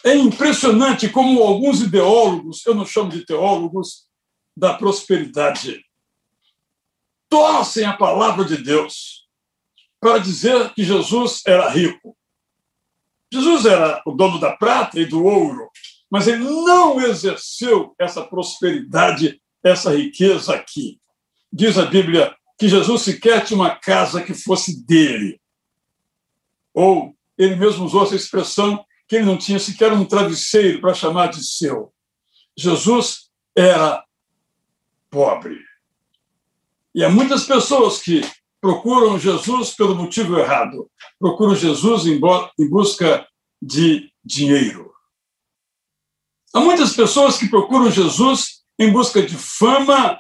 É 0.04 0.16
impressionante 0.16 1.10
como 1.10 1.42
alguns 1.42 1.82
ideólogos, 1.82 2.66
eu 2.66 2.76
não 2.76 2.86
chamo 2.86 3.10
de 3.10 3.26
teólogos, 3.26 4.08
da 4.56 4.74
prosperidade, 4.74 5.84
torcem 7.30 7.86
a 7.86 7.98
palavra 7.98 8.46
de 8.46 8.58
Deus 8.58 9.28
para 10.00 10.20
dizer 10.20 10.74
que 10.74 10.84
Jesus 10.84 11.42
era 11.48 11.70
rico. 11.70 12.16
Jesus 13.32 13.66
era 13.66 14.04
o 14.06 14.12
dono 14.12 14.40
da 14.40 14.56
prata 14.56 15.00
e 15.00 15.06
do 15.06 15.24
ouro, 15.24 15.68
mas 16.12 16.28
ele 16.28 16.44
não 16.44 17.02
exerceu 17.02 17.96
essa 17.98 18.24
prosperidade, 18.24 19.42
essa 19.64 19.96
riqueza 19.96 20.54
aqui. 20.54 21.00
Diz 21.52 21.78
a 21.78 21.86
Bíblia 21.86 22.36
que 22.60 22.68
Jesus 22.68 23.02
sequer 23.04 23.44
tinha 23.44 23.60
uma 23.60 23.76
casa 23.76 24.22
que 24.22 24.34
fosse 24.34 24.86
dele. 24.86 25.40
Ou 26.74 27.16
ele 27.38 27.56
mesmo 27.56 27.86
usou 27.86 28.04
essa 28.04 28.16
expressão 28.16 28.84
que 29.08 29.16
ele 29.16 29.26
não 29.26 29.38
tinha 29.38 29.60
sequer 29.60 29.94
um 29.94 30.06
travesseiro 30.06 30.82
para 30.82 30.94
chamar 30.94 31.28
de 31.28 31.44
seu. 31.44 31.94
Jesus 32.58 33.30
era 33.56 34.04
pobre. 35.10 35.60
E 36.94 37.04
há 37.04 37.10
muitas 37.10 37.46
pessoas 37.46 38.02
que 38.02 38.22
procuram 38.62 39.20
Jesus 39.20 39.76
pelo 39.76 39.96
motivo 39.96 40.38
errado. 40.38 40.90
Procuram 41.20 41.56
Jesus 41.56 42.06
em, 42.06 42.20
busca 42.70 43.28
de 43.62 44.12
dinheiro. 44.24 44.94
Há 46.54 46.60
muitas 46.60 46.96
pessoas 46.96 47.38
que 47.38 47.50
procuram 47.50 47.90
Jesus 47.90 48.53
em 48.80 48.92
busca 48.92 49.22
de 49.22 49.36
fama 49.36 50.20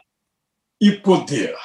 e 0.81 0.91
poder. 0.91 1.55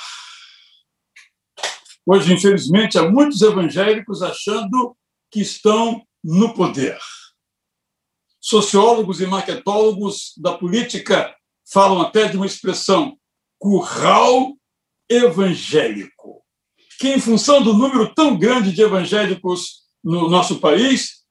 Hoje, 2.07 2.33
infelizmente, 2.33 2.99
há 2.99 3.09
muitos 3.09 3.43
evangélicos 3.43 4.23
achando 4.23 4.97
que 5.31 5.41
estão 5.41 6.03
no 6.25 6.55
poder. 6.55 6.99
Sociólogos 8.41 9.21
e 9.21 9.27
marketólogos 9.27 10.33
da 10.39 10.57
política 10.57 11.37
falam 11.71 12.01
até 12.01 12.29
de 12.29 12.37
uma 12.37 12.47
expressão 12.47 13.19
curral 13.59 14.57
evangélico, 15.09 16.43
que, 16.99 17.09
em 17.09 17.21
função 17.21 17.63
do 17.63 17.75
número 17.75 18.15
tão 18.15 18.39
grande 18.39 18.73
de 18.73 18.81
evangélicos 18.81 19.83
no 20.03 20.31
nosso 20.31 20.61
país, 20.61 21.25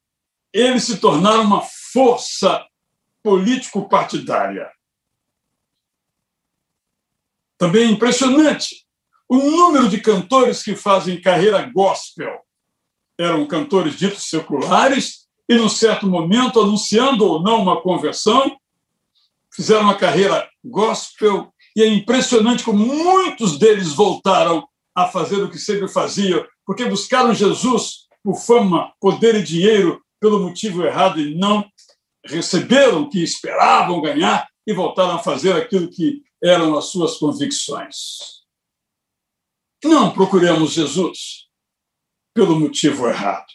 eles 0.54 0.84
se 0.84 0.98
tornaram 0.98 1.44
uma 1.44 1.64
força 1.92 2.66
político-partidária. 3.24 4.72
Também 7.58 7.84
é 7.84 7.92
impressionante 7.92 8.86
o 9.30 9.38
número 9.38 9.90
de 9.90 10.00
cantores 10.00 10.64
que 10.64 10.76
fazem 10.76 11.20
carreira 11.20 11.70
gospel. 11.74 12.40
Eram 13.20 13.46
cantores 13.46 13.98
ditos 13.98 14.30
seculares 14.30 15.28
e, 15.50 15.56
num 15.56 15.70
certo 15.70 16.08
momento, 16.08 16.62
anunciando 16.62 17.26
ou 17.26 17.42
não 17.42 17.62
uma 17.62 17.82
conversão, 17.82 18.58
fizeram 19.54 19.82
uma 19.84 19.96
carreira 19.96 20.48
gospel 20.64 21.52
e 21.76 21.82
é 21.82 21.88
impressionante 21.88 22.64
como 22.64 22.86
muitos 22.86 23.58
deles 23.58 23.94
voltaram 23.94 24.68
a 24.96 25.08
fazer 25.08 25.44
o 25.44 25.50
que 25.50 25.60
sempre 25.60 25.88
faziam, 25.88 26.46
porque 26.66 26.86
buscaram 26.86 27.34
Jesus 27.34 28.08
por 28.24 28.36
fama, 28.36 28.92
poder 29.00 29.36
e 29.36 29.44
dinheiro 29.44 30.02
pelo 30.20 30.40
motivo 30.40 30.84
errado 30.84 31.20
e 31.20 31.36
não 31.36 31.66
receberam 32.26 33.02
o 33.02 33.10
que 33.10 33.24
esperavam 33.24 34.02
ganhar 34.02 34.48
e 34.66 34.74
voltaram 34.74 35.16
a 35.16 35.20
fazer 35.20 35.54
aquilo 35.54 35.90
que 35.90 36.24
eram 36.44 36.78
as 36.78 36.86
suas 36.86 37.18
convicções. 37.18 38.38
Não 39.84 40.12
procuremos 40.12 40.72
Jesus 40.72 41.48
pelo 42.34 42.60
motivo 42.60 43.08
errado. 43.08 43.48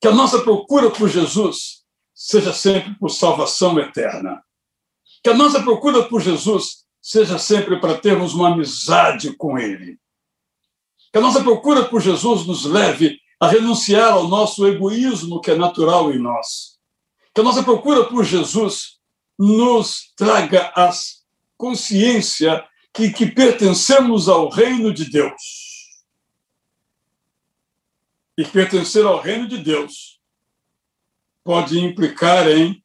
Que 0.00 0.08
a 0.08 0.12
nossa 0.12 0.42
procura 0.42 0.90
por 0.90 1.08
Jesus 1.08 1.84
seja 2.14 2.52
sempre 2.52 2.94
por 2.94 3.10
salvação 3.10 3.78
eterna. 3.78 4.42
Que 5.22 5.30
a 5.30 5.34
nossa 5.34 5.62
procura 5.62 6.08
por 6.08 6.20
Jesus 6.20 6.84
seja 7.00 7.38
sempre 7.38 7.80
para 7.80 7.98
termos 7.98 8.34
uma 8.34 8.52
amizade 8.52 9.36
com 9.36 9.58
Ele. 9.58 9.98
Que 11.12 11.18
a 11.18 11.20
nossa 11.20 11.42
procura 11.42 11.84
por 11.84 12.00
Jesus 12.00 12.46
nos 12.46 12.64
leve 12.64 13.18
a 13.40 13.48
renunciar 13.48 14.12
ao 14.12 14.28
nosso 14.28 14.66
egoísmo 14.66 15.40
que 15.40 15.50
é 15.50 15.56
natural 15.56 16.12
em 16.12 16.18
nós. 16.18 16.78
Que 17.34 17.40
a 17.40 17.44
nossa 17.44 17.62
procura 17.62 18.04
por 18.04 18.24
Jesus 18.24 18.95
nos 19.38 20.12
traga 20.16 20.72
a 20.74 20.90
consciência 21.56 22.66
que, 22.92 23.12
que 23.12 23.26
pertencemos 23.26 24.28
ao 24.28 24.48
reino 24.48 24.92
de 24.92 25.10
Deus. 25.10 25.66
E 28.38 28.44
pertencer 28.44 29.04
ao 29.04 29.20
reino 29.20 29.48
de 29.48 29.58
Deus 29.58 30.20
pode 31.42 31.78
implicar 31.78 32.48
em 32.48 32.84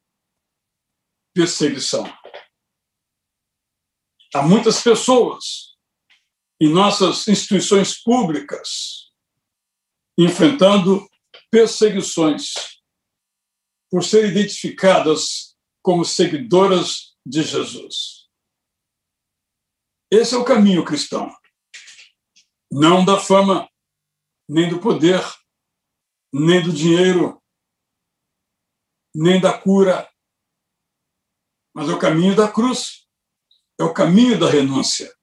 perseguição. 1.33 2.05
Há 4.33 4.41
muitas 4.43 4.81
pessoas 4.81 5.75
em 6.59 6.69
nossas 6.69 7.27
instituições 7.27 8.01
públicas 8.01 9.11
enfrentando 10.17 11.09
perseguições 11.49 12.53
por 13.89 14.03
serem 14.03 14.31
identificadas 14.31 15.50
como 15.81 16.05
seguidoras 16.05 17.15
de 17.25 17.43
Jesus. 17.43 18.29
Esse 20.11 20.35
é 20.35 20.37
o 20.37 20.45
caminho 20.45 20.85
cristão. 20.85 21.33
Não 22.71 23.03
da 23.03 23.19
fama, 23.19 23.69
nem 24.47 24.69
do 24.69 24.79
poder, 24.79 25.21
nem 26.33 26.61
do 26.61 26.71
dinheiro, 26.71 27.41
nem 29.13 29.39
da 29.39 29.57
cura, 29.57 30.09
mas 31.73 31.89
é 31.89 31.93
o 31.93 31.99
caminho 31.99 32.35
da 32.35 32.51
cruz, 32.51 33.07
é 33.79 33.83
o 33.83 33.93
caminho 33.93 34.39
da 34.39 34.49
renúncia. 34.49 35.13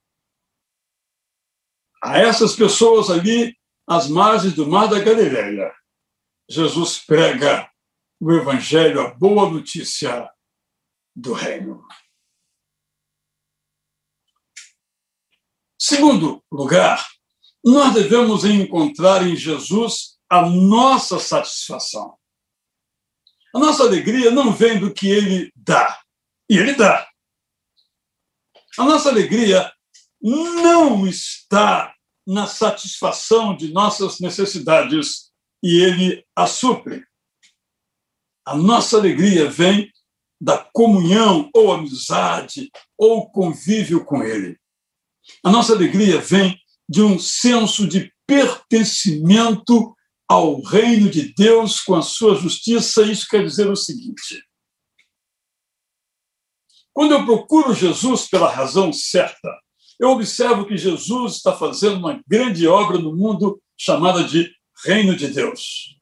A 2.03 2.19
essas 2.19 2.55
pessoas 2.55 3.11
ali, 3.11 3.57
às 3.87 4.09
margens 4.09 4.55
do 4.55 4.67
Mar 4.67 4.89
da 4.89 5.01
Galileia, 5.01 5.75
Jesus 6.49 6.99
prega 7.05 7.71
o 8.21 8.33
Evangelho, 8.33 9.01
a 9.01 9.15
boa 9.15 9.51
notícia 9.51 10.31
do 11.19 11.33
Reino. 11.33 11.85
Segundo 15.81 16.43
lugar, 16.51 17.05
nós 17.65 17.93
devemos 17.93 18.45
encontrar 18.45 19.27
em 19.27 19.35
Jesus 19.35 20.19
a 20.31 20.49
nossa 20.49 21.19
satisfação. 21.19 22.17
A 23.55 23.59
nossa 23.59 23.83
alegria 23.83 24.31
não 24.31 24.53
vem 24.53 24.79
do 24.79 24.93
que 24.93 25.09
ele 25.09 25.53
dá, 25.57 26.01
e 26.49 26.57
ele 26.57 26.75
dá. 26.75 27.09
A 28.79 28.85
nossa 28.85 29.09
alegria 29.09 29.73
não 30.21 31.07
está 31.07 31.95
na 32.27 32.47
satisfação 32.47 33.57
de 33.57 33.73
nossas 33.73 34.21
necessidades 34.21 35.33
e 35.63 35.81
ele 35.81 36.25
a 36.37 36.47
supre. 36.47 37.05
A 38.45 38.57
nossa 38.57 38.97
alegria 38.97 39.51
vem 39.51 39.91
da 40.41 40.59
comunhão 40.73 41.51
ou 41.55 41.73
amizade 41.73 42.71
ou 42.97 43.31
convívio 43.31 44.05
com 44.05 44.23
ele. 44.23 44.59
A 45.45 45.51
nossa 45.51 45.73
alegria 45.73 46.21
vem 46.21 46.59
de 46.89 47.03
um 47.03 47.19
senso 47.19 47.87
de 47.87 48.13
pertencimento 48.27 49.95
ao 50.29 50.61
reino 50.63 51.11
de 51.11 51.35
Deus 51.35 51.81
com 51.81 51.95
a 51.95 52.03
sua 52.03 52.35
justiça. 52.35 53.03
Isso 53.03 53.27
quer 53.29 53.43
dizer 53.45 53.69
o 53.69 53.77
seguinte: 53.77 54.43
quando 56.93 57.13
eu 57.13 57.25
procuro 57.25 57.75
Jesus 57.75 58.29
pela 58.29 58.51
razão 58.51 58.93
certa, 58.93 59.49
eu 60.01 60.11
observo 60.11 60.67
que 60.67 60.77
Jesus 60.77 61.37
está 61.37 61.57
fazendo 61.57 61.99
uma 61.99 62.23
grande 62.27 62.67
obra 62.69 62.99
no 62.99 63.15
mundo 63.17 63.61
chamada 63.77 64.23
de 64.23 64.53
Reino 64.85 65.17
de 65.17 65.29
Deus. 65.29 65.99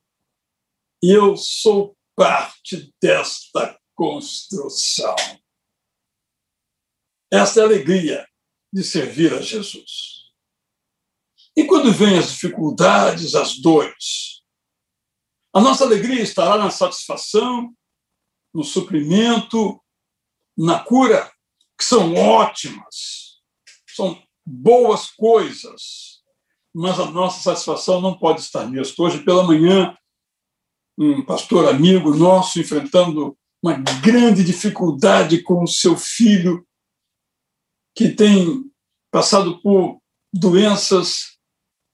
E 1.02 1.10
eu 1.10 1.36
sou 1.36 1.96
parte 2.14 2.92
desta 3.00 3.78
construção. 3.96 5.16
Esta 7.32 7.60
é 7.60 7.62
a 7.62 7.66
alegria 7.66 8.28
de 8.72 8.84
servir 8.84 9.32
a 9.34 9.40
Jesus. 9.40 10.26
E 11.56 11.64
quando 11.64 11.92
vêm 11.92 12.18
as 12.18 12.30
dificuldades, 12.30 13.34
as 13.34 13.58
dores, 13.58 14.42
a 15.52 15.60
nossa 15.60 15.84
alegria 15.84 16.22
estará 16.22 16.58
na 16.58 16.70
satisfação, 16.70 17.74
no 18.54 18.62
suprimento, 18.62 19.82
na 20.56 20.78
cura, 20.78 21.32
que 21.78 21.84
são 21.84 22.14
ótimas, 22.14 23.40
são 23.88 24.22
boas 24.44 25.10
coisas, 25.10 26.22
mas 26.74 27.00
a 27.00 27.10
nossa 27.10 27.40
satisfação 27.40 28.02
não 28.02 28.18
pode 28.18 28.42
estar 28.42 28.68
nisso. 28.68 28.94
Hoje 29.02 29.24
pela 29.24 29.42
manhã, 29.42 29.96
um 30.98 31.24
pastor 31.24 31.68
amigo 31.68 32.14
nosso 32.14 32.60
enfrentando 32.60 33.36
uma 33.62 33.74
grande 34.00 34.44
dificuldade 34.44 35.42
com 35.42 35.62
o 35.62 35.68
seu 35.68 35.96
filho, 35.96 36.66
que 37.94 38.10
tem 38.10 38.70
passado 39.10 39.60
por 39.62 40.00
doenças 40.32 41.36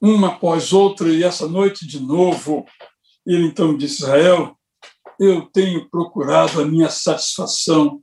uma 0.01 0.35
após 0.35 0.73
outra, 0.73 1.09
e 1.09 1.23
essa 1.23 1.47
noite 1.47 1.87
de 1.87 2.01
novo, 2.01 2.67
ele 3.25 3.47
então 3.47 3.77
disse: 3.77 4.03
Israel, 4.03 4.59
eu 5.19 5.49
tenho 5.51 5.89
procurado 5.89 6.61
a 6.61 6.65
minha 6.65 6.91
satisfação 6.91 8.03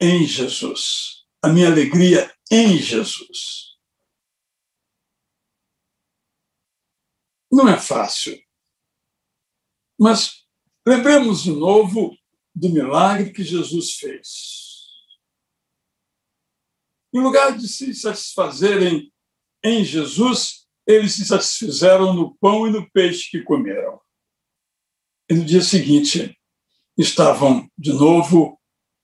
em 0.00 0.26
Jesus, 0.26 1.24
a 1.40 1.48
minha 1.48 1.68
alegria 1.68 2.34
em 2.50 2.76
Jesus. 2.76 3.76
Não 7.50 7.68
é 7.68 7.78
fácil. 7.78 8.36
Mas 9.98 10.44
lembremos 10.86 11.44
de 11.44 11.52
novo 11.52 12.16
do 12.56 12.70
milagre 12.70 13.30
que 13.30 13.44
Jesus 13.44 13.96
fez. 13.96 14.86
Em 17.12 17.20
lugar 17.20 17.56
de 17.56 17.68
se 17.68 17.94
satisfazerem 17.94 19.12
em 19.62 19.84
Jesus, 19.84 20.66
eles 20.86 21.12
se 21.12 21.26
satisfizeram 21.26 22.14
no 22.14 22.34
pão 22.36 22.66
e 22.66 22.70
no 22.70 22.90
peixe 22.90 23.30
que 23.30 23.42
comeram. 23.42 24.00
E 25.28 25.34
no 25.34 25.44
dia 25.44 25.60
seguinte, 25.60 26.34
estavam 26.96 27.70
de 27.76 27.92
novo 27.92 28.58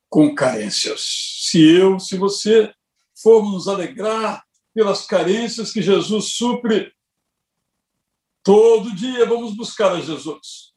com 0.09 0.35
carências. 0.35 1.03
Se 1.43 1.61
eu, 1.61 2.01
se 2.01 2.17
você 2.17 2.73
formos 3.15 3.53
nos 3.53 3.69
alegrar 3.69 4.43
pelas 4.73 5.05
carências 5.05 5.73
que 5.73 5.83
Jesus 5.83 6.37
supre, 6.37 6.91
todo 8.43 8.95
dia 8.95 9.27
vamos 9.27 9.55
buscar 9.55 9.93
a 9.93 10.01
Jesus. 10.01 10.73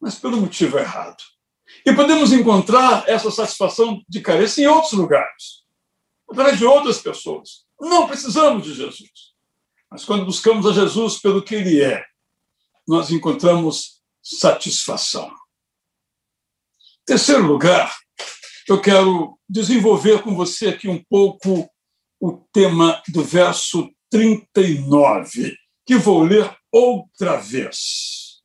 Mas 0.00 0.16
pelo 0.16 0.40
motivo 0.40 0.76
errado. 0.76 1.31
E 1.84 1.92
podemos 1.92 2.32
encontrar 2.32 3.08
essa 3.08 3.30
satisfação 3.30 4.02
de 4.08 4.20
carência 4.20 4.62
em 4.62 4.66
outros 4.66 4.92
lugares, 4.92 5.64
através 6.30 6.58
de 6.58 6.64
outras 6.64 7.00
pessoas. 7.00 7.64
Não 7.80 8.06
precisamos 8.06 8.64
de 8.64 8.74
Jesus. 8.74 9.10
Mas 9.90 10.04
quando 10.04 10.24
buscamos 10.24 10.66
a 10.66 10.72
Jesus 10.72 11.18
pelo 11.18 11.42
que 11.42 11.54
ele 11.54 11.82
é, 11.82 12.04
nós 12.86 13.10
encontramos 13.10 14.00
satisfação. 14.22 15.30
Terceiro 17.04 17.44
lugar, 17.46 17.94
eu 18.68 18.80
quero 18.80 19.38
desenvolver 19.48 20.22
com 20.22 20.34
você 20.34 20.68
aqui 20.68 20.88
um 20.88 21.02
pouco 21.10 21.68
o 22.20 22.32
tema 22.52 23.02
do 23.08 23.22
verso 23.24 23.92
39, 24.08 25.56
que 25.84 25.96
vou 25.96 26.22
ler 26.22 26.56
outra 26.70 27.36
vez. 27.36 28.40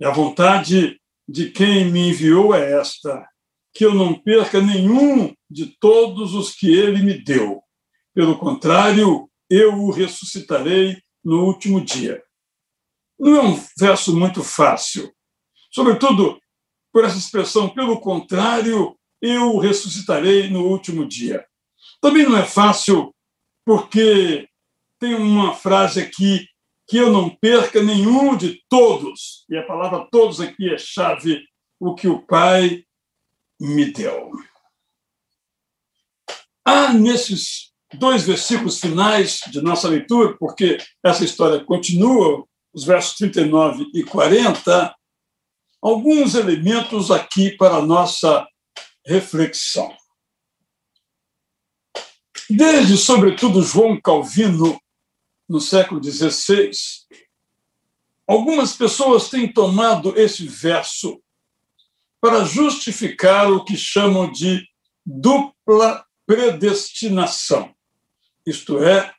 E 0.00 0.04
a 0.04 0.10
vontade 0.10 0.99
de 1.30 1.48
quem 1.48 1.84
me 1.84 2.08
enviou 2.08 2.52
é 2.52 2.72
esta: 2.72 3.24
que 3.72 3.84
eu 3.84 3.94
não 3.94 4.20
perca 4.20 4.60
nenhum 4.60 5.32
de 5.48 5.66
todos 5.78 6.34
os 6.34 6.52
que 6.52 6.76
ele 6.76 7.02
me 7.02 7.22
deu. 7.22 7.62
Pelo 8.12 8.36
contrário, 8.36 9.30
eu 9.48 9.74
o 9.74 9.92
ressuscitarei 9.92 11.00
no 11.24 11.44
último 11.44 11.80
dia. 11.80 12.20
Não 13.18 13.36
é 13.36 13.42
um 13.42 13.64
verso 13.78 14.16
muito 14.16 14.42
fácil, 14.42 15.12
sobretudo 15.70 16.40
por 16.92 17.04
essa 17.04 17.18
expressão, 17.18 17.68
pelo 17.68 18.00
contrário, 18.00 18.98
eu 19.22 19.54
o 19.54 19.60
ressuscitarei 19.60 20.50
no 20.50 20.66
último 20.66 21.06
dia. 21.06 21.44
Também 22.00 22.24
não 22.24 22.36
é 22.36 22.44
fácil, 22.44 23.14
porque 23.64 24.48
tem 24.98 25.14
uma 25.14 25.54
frase 25.54 26.00
aqui 26.00 26.48
que 26.90 26.96
eu 26.96 27.12
não 27.12 27.30
perca 27.30 27.80
nenhum 27.80 28.36
de 28.36 28.64
todos, 28.68 29.44
e 29.48 29.56
a 29.56 29.62
palavra 29.62 30.08
todos 30.10 30.40
aqui 30.40 30.74
é 30.74 30.76
chave, 30.76 31.40
o 31.78 31.94
que 31.94 32.08
o 32.08 32.20
Pai 32.20 32.84
me 33.60 33.92
deu. 33.92 34.32
Há 36.64 36.92
nesses 36.92 37.72
dois 37.94 38.24
versículos 38.24 38.80
finais 38.80 39.38
de 39.52 39.60
nossa 39.60 39.88
leitura, 39.88 40.36
porque 40.36 40.78
essa 41.00 41.24
história 41.24 41.64
continua, 41.64 42.44
os 42.74 42.82
versos 42.82 43.14
39 43.14 43.86
e 43.94 44.02
40, 44.02 44.92
alguns 45.80 46.34
elementos 46.34 47.12
aqui 47.12 47.56
para 47.56 47.76
a 47.76 47.86
nossa 47.86 48.44
reflexão. 49.06 49.96
Desde, 52.50 52.96
sobretudo, 52.96 53.62
João 53.62 54.00
Calvino, 54.00 54.76
no 55.50 55.60
século 55.60 56.00
XVI, 56.00 56.70
algumas 58.24 58.76
pessoas 58.76 59.28
têm 59.28 59.52
tomado 59.52 60.16
esse 60.16 60.46
verso 60.46 61.20
para 62.20 62.44
justificar 62.44 63.50
o 63.50 63.64
que 63.64 63.76
chamam 63.76 64.30
de 64.30 64.64
dupla 65.04 66.06
predestinação. 66.24 67.74
Isto 68.46 68.78
é, 68.78 69.12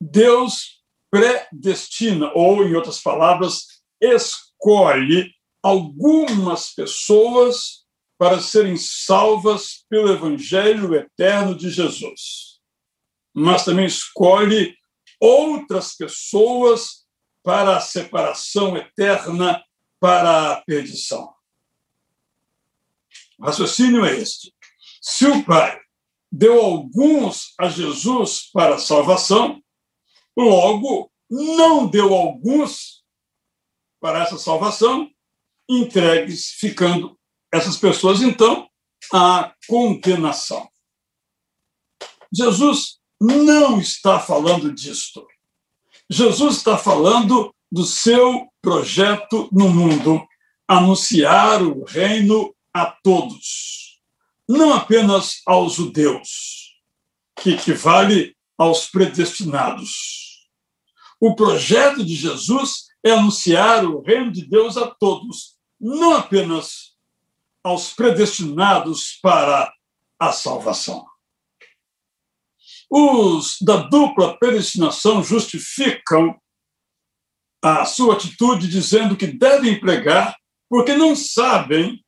Deus 0.00 0.82
predestina, 1.10 2.32
ou, 2.34 2.64
em 2.64 2.74
outras 2.74 2.98
palavras, 2.98 3.82
escolhe 4.00 5.30
algumas 5.62 6.70
pessoas 6.70 7.86
para 8.16 8.40
serem 8.40 8.78
salvas 8.78 9.84
pelo 9.90 10.10
Evangelho 10.10 10.94
eterno 10.94 11.54
de 11.54 11.68
Jesus. 11.68 12.60
Mas 13.34 13.66
também 13.66 13.84
escolhe 13.84 14.77
outras 15.20 15.96
pessoas 15.96 17.06
para 17.42 17.76
a 17.76 17.80
separação 17.80 18.76
eterna, 18.76 19.62
para 20.00 20.52
a 20.52 20.62
perdição. 20.62 21.34
O 23.38 23.46
raciocínio 23.46 24.04
é 24.04 24.16
este: 24.16 24.52
se 25.00 25.26
o 25.26 25.44
Pai 25.44 25.80
deu 26.30 26.60
alguns 26.60 27.54
a 27.58 27.68
Jesus 27.68 28.50
para 28.52 28.74
a 28.74 28.78
salvação, 28.78 29.62
logo 30.36 31.10
não 31.30 31.86
deu 31.86 32.14
alguns 32.14 33.04
para 34.00 34.22
essa 34.22 34.38
salvação, 34.38 35.10
entregues, 35.68 36.52
ficando 36.52 37.18
essas 37.52 37.76
pessoas, 37.76 38.22
então, 38.22 38.68
à 39.12 39.54
condenação. 39.66 40.68
Jesus 42.32 42.97
não 43.20 43.80
está 43.80 44.20
falando 44.20 44.72
disto. 44.72 45.26
Jesus 46.08 46.56
está 46.56 46.78
falando 46.78 47.54
do 47.70 47.84
seu 47.84 48.48
projeto 48.62 49.48
no 49.52 49.68
mundo, 49.68 50.26
anunciar 50.66 51.62
o 51.62 51.84
reino 51.84 52.54
a 52.72 52.86
todos, 52.86 54.00
não 54.48 54.72
apenas 54.72 55.42
aos 55.46 55.74
judeus, 55.74 56.76
que 57.36 57.50
equivale 57.50 58.36
aos 58.56 58.86
predestinados. 58.86 60.48
O 61.20 61.34
projeto 61.34 62.04
de 62.04 62.14
Jesus 62.14 62.88
é 63.04 63.12
anunciar 63.12 63.84
o 63.84 64.00
reino 64.00 64.30
de 64.30 64.46
Deus 64.46 64.76
a 64.76 64.86
todos, 64.86 65.56
não 65.80 66.14
apenas 66.14 66.94
aos 67.62 67.92
predestinados 67.92 69.18
para 69.22 69.72
a 70.18 70.32
salvação. 70.32 71.07
Os 72.90 73.56
da 73.60 73.76
dupla 73.76 74.38
predestinação 74.38 75.22
justificam 75.22 76.38
a 77.62 77.84
sua 77.84 78.14
atitude 78.14 78.68
dizendo 78.68 79.16
que 79.16 79.26
devem 79.26 79.78
pregar 79.78 80.36
porque 80.68 80.94
não 80.94 81.16
sabem 81.16 82.02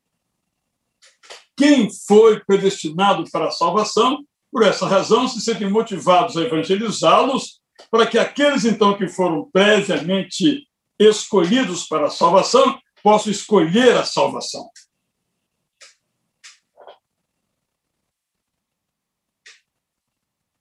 quem 1.56 1.88
foi 2.06 2.40
predestinado 2.44 3.24
para 3.30 3.48
a 3.48 3.50
salvação. 3.50 4.24
Por 4.50 4.62
essa 4.62 4.86
razão, 4.86 5.28
se 5.28 5.40
sentem 5.40 5.68
motivados 5.68 6.36
a 6.36 6.42
evangelizá-los, 6.42 7.60
para 7.90 8.06
que 8.06 8.18
aqueles, 8.18 8.64
então, 8.64 8.96
que 8.96 9.08
foram 9.08 9.48
previamente 9.50 10.66
escolhidos 10.98 11.86
para 11.86 12.06
a 12.06 12.10
salvação 12.10 12.78
possam 13.02 13.30
escolher 13.30 13.96
a 13.96 14.04
salvação. 14.04 14.68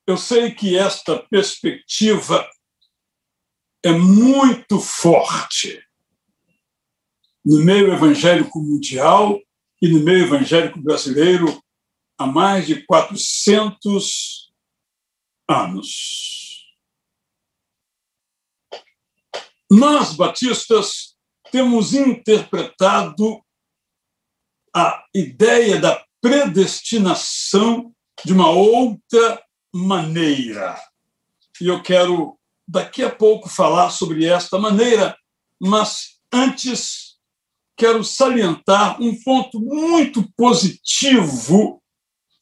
Eu 0.09 0.17
sei 0.17 0.49
que 0.49 0.75
esta 0.75 1.19
perspectiva 1.27 2.49
é 3.85 3.91
muito 3.91 4.79
forte 4.79 5.87
no 7.45 7.63
meio 7.63 7.93
evangélico 7.93 8.59
mundial 8.59 9.39
e 9.79 9.87
no 9.87 9.99
meio 9.99 10.25
evangélico 10.25 10.81
brasileiro 10.81 11.63
há 12.17 12.25
mais 12.25 12.65
de 12.65 12.83
400 12.87 14.51
anos. 15.47 16.73
Nós, 19.69 20.15
batistas, 20.15 21.15
temos 21.51 21.93
interpretado 21.93 23.45
a 24.75 25.05
ideia 25.13 25.79
da 25.79 26.03
predestinação 26.19 27.95
de 28.25 28.33
uma 28.33 28.49
outra 28.49 29.47
maneira. 29.73 30.79
E 31.61 31.67
eu 31.67 31.81
quero, 31.81 32.37
daqui 32.67 33.03
a 33.03 33.09
pouco, 33.09 33.49
falar 33.49 33.89
sobre 33.89 34.25
esta 34.25 34.57
maneira, 34.57 35.17
mas 35.59 36.19
antes 36.31 37.17
quero 37.75 38.03
salientar 38.03 39.01
um 39.01 39.19
ponto 39.23 39.59
muito 39.59 40.31
positivo 40.33 41.81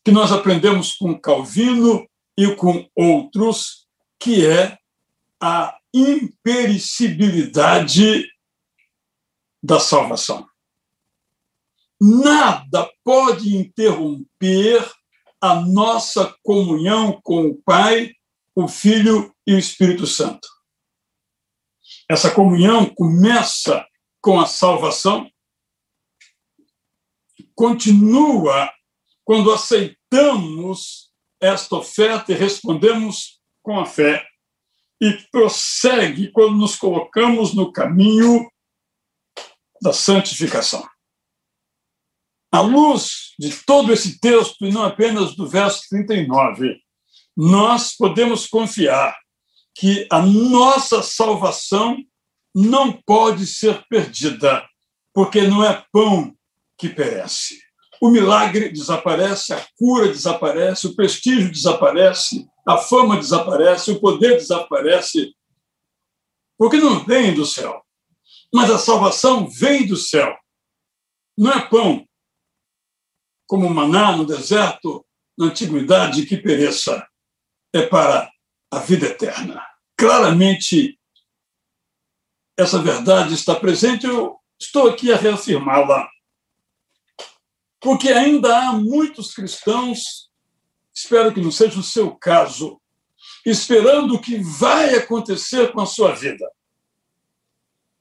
que 0.03 0.11
nós 0.11 0.31
aprendemos 0.31 0.93
com 0.93 1.19
Calvino 1.19 2.07
e 2.37 2.55
com 2.55 2.87
outros, 2.95 3.87
que 4.19 4.45
é 4.45 4.77
a 5.39 5.77
impericibilidade 5.93 8.27
da 9.61 9.79
salvação. 9.79 10.47
Nada 11.99 12.89
pode 13.03 13.55
interromper 13.55 14.87
a 15.41 15.61
nossa 15.61 16.35
comunhão 16.43 17.19
com 17.21 17.47
o 17.47 17.61
Pai, 17.61 18.13
o 18.55 18.67
Filho 18.67 19.33
e 19.45 19.53
o 19.53 19.59
Espírito 19.59 20.07
Santo. 20.07 20.47
Essa 22.09 22.31
comunhão 22.31 22.85
começa 22.85 23.85
com 24.21 24.39
a 24.39 24.45
salvação, 24.45 25.29
continua 27.53 28.71
quando 29.23 29.51
aceitamos 29.51 31.11
esta 31.39 31.75
oferta 31.75 32.31
e 32.31 32.35
respondemos 32.35 33.41
com 33.61 33.79
a 33.79 33.85
fé, 33.85 34.25
e 34.99 35.13
prossegue 35.31 36.31
quando 36.31 36.55
nos 36.55 36.75
colocamos 36.75 37.53
no 37.53 37.71
caminho 37.71 38.49
da 39.81 39.93
santificação. 39.93 40.87
À 42.51 42.61
luz 42.61 43.33
de 43.37 43.51
todo 43.65 43.91
esse 43.91 44.19
texto, 44.19 44.65
e 44.65 44.71
não 44.71 44.83
apenas 44.83 45.35
do 45.35 45.47
verso 45.47 45.81
39, 45.89 46.77
nós 47.35 47.95
podemos 47.95 48.47
confiar 48.47 49.15
que 49.75 50.07
a 50.11 50.21
nossa 50.21 51.03
salvação 51.03 51.97
não 52.55 52.91
pode 52.91 53.45
ser 53.45 53.85
perdida, 53.87 54.67
porque 55.13 55.43
não 55.43 55.63
é 55.63 55.85
pão 55.91 56.33
que 56.77 56.89
perece. 56.89 57.59
O 58.01 58.09
milagre 58.09 58.69
desaparece, 58.69 59.53
a 59.53 59.67
cura 59.77 60.07
desaparece, 60.07 60.87
o 60.87 60.95
prestígio 60.95 61.51
desaparece, 61.51 62.47
a 62.67 62.77
fama 62.77 63.17
desaparece, 63.17 63.91
o 63.91 63.99
poder 63.99 64.37
desaparece, 64.37 65.35
porque 66.57 66.77
não 66.77 67.03
vem 67.03 67.35
do 67.35 67.45
céu. 67.45 67.83
Mas 68.53 68.71
a 68.71 68.77
salvação 68.77 69.47
vem 69.47 69.85
do 69.85 69.95
céu. 69.95 70.35
Não 71.37 71.51
é 71.51 71.67
pão, 71.67 72.06
como 73.47 73.69
maná 73.69 74.15
no 74.15 74.25
deserto, 74.25 75.05
na 75.37 75.47
antiguidade, 75.47 76.25
que 76.25 76.37
pereça. 76.37 77.07
É 77.73 77.85
para 77.85 78.29
a 78.69 78.79
vida 78.79 79.07
eterna. 79.07 79.65
Claramente 79.95 80.99
essa 82.57 82.81
verdade 82.81 83.35
está 83.35 83.55
presente, 83.55 84.07
eu 84.07 84.39
estou 84.59 84.89
aqui 84.89 85.11
a 85.13 85.17
reafirmá-la. 85.17 86.09
Porque 87.79 88.09
ainda 88.09 88.57
há 88.57 88.73
muitos 88.73 89.33
cristãos, 89.33 90.31
espero 90.93 91.31
que 91.31 91.39
não 91.39 91.51
seja 91.51 91.79
o 91.79 91.83
seu 91.83 92.15
caso, 92.15 92.81
esperando 93.45 94.15
o 94.15 94.21
que 94.21 94.37
vai 94.37 94.95
acontecer 94.95 95.71
com 95.71 95.81
a 95.81 95.85
sua 95.85 96.13
vida. 96.13 96.49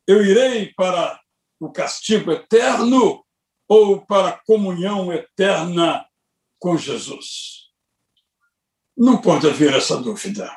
Eu 0.06 0.24
irei 0.24 0.72
para 0.74 1.20
o 1.61 1.70
castigo 1.70 2.32
eterno 2.32 3.25
ou 3.68 4.05
para 4.05 4.29
a 4.29 4.38
comunhão 4.44 5.12
eterna 5.12 6.07
com 6.59 6.76
Jesus? 6.76 7.70
Não 8.96 9.20
pode 9.20 9.46
haver 9.46 9.74
essa 9.74 9.96
dúvida. 9.96 10.50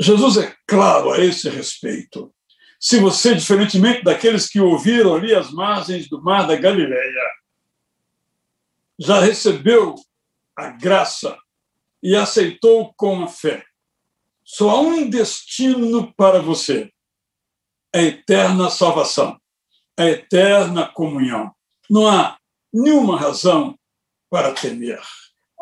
Jesus 0.00 0.36
é 0.36 0.54
claro 0.66 1.12
a 1.12 1.18
esse 1.18 1.48
respeito 1.48 2.32
se 2.78 2.98
você, 2.98 3.34
diferentemente 3.34 4.04
daqueles 4.04 4.48
que 4.48 4.60
ouviram 4.60 5.14
ali 5.14 5.34
as 5.34 5.50
margens 5.50 6.08
do 6.08 6.22
mar 6.22 6.46
da 6.46 6.56
Galileia, 6.56 7.30
já 8.98 9.20
recebeu 9.20 9.94
a 10.54 10.68
graça 10.68 11.36
e 12.02 12.14
aceitou 12.14 12.92
com 12.94 13.22
a 13.22 13.28
fé, 13.28 13.64
só 14.44 14.70
há 14.70 14.80
um 14.80 15.08
destino 15.08 16.12
para 16.14 16.40
você: 16.40 16.92
a 17.94 18.00
eterna 18.02 18.70
salvação, 18.70 19.40
a 19.96 20.04
eterna 20.04 20.86
comunhão. 20.86 21.54
Não 21.88 22.06
há 22.06 22.36
nenhuma 22.72 23.18
razão 23.18 23.78
para 24.30 24.52
temer. 24.52 25.00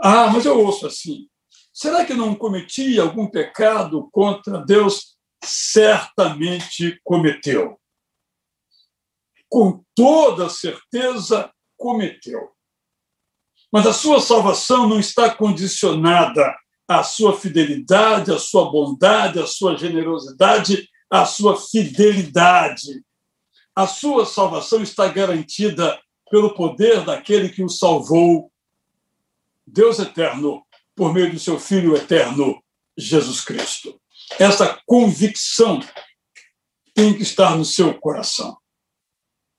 Ah, 0.02 0.28
mas 0.28 0.44
eu 0.44 0.58
ouço 0.58 0.86
assim. 0.86 1.28
Será 1.72 2.04
que 2.04 2.14
não 2.14 2.34
cometia 2.34 3.02
algum 3.02 3.26
pecado 3.26 4.08
contra 4.12 4.64
Deus? 4.64 5.16
Certamente 5.44 7.00
cometeu. 7.02 7.78
Com 9.48 9.84
toda 9.94 10.48
certeza, 10.48 11.52
cometeu. 11.76 12.52
Mas 13.72 13.86
a 13.86 13.92
sua 13.92 14.20
salvação 14.20 14.88
não 14.88 15.00
está 15.00 15.34
condicionada 15.34 16.56
à 16.86 17.02
sua 17.02 17.38
fidelidade, 17.38 18.32
à 18.32 18.38
sua 18.38 18.70
bondade, 18.70 19.40
à 19.40 19.46
sua 19.46 19.76
generosidade, 19.76 20.88
à 21.10 21.24
sua 21.26 21.56
fidelidade. 21.60 23.02
A 23.74 23.86
sua 23.86 24.24
salvação 24.24 24.82
está 24.82 25.08
garantida 25.08 26.00
pelo 26.34 26.52
poder 26.52 27.04
daquele 27.04 27.48
que 27.48 27.62
o 27.62 27.68
salvou, 27.68 28.50
Deus 29.64 30.00
eterno, 30.00 30.66
por 30.92 31.14
meio 31.14 31.30
do 31.30 31.38
seu 31.38 31.60
Filho 31.60 31.94
eterno, 31.94 32.60
Jesus 32.98 33.40
Cristo. 33.40 34.00
Essa 34.36 34.82
convicção 34.84 35.78
tem 36.92 37.14
que 37.14 37.22
estar 37.22 37.56
no 37.56 37.64
seu 37.64 37.94
coração. 38.00 38.58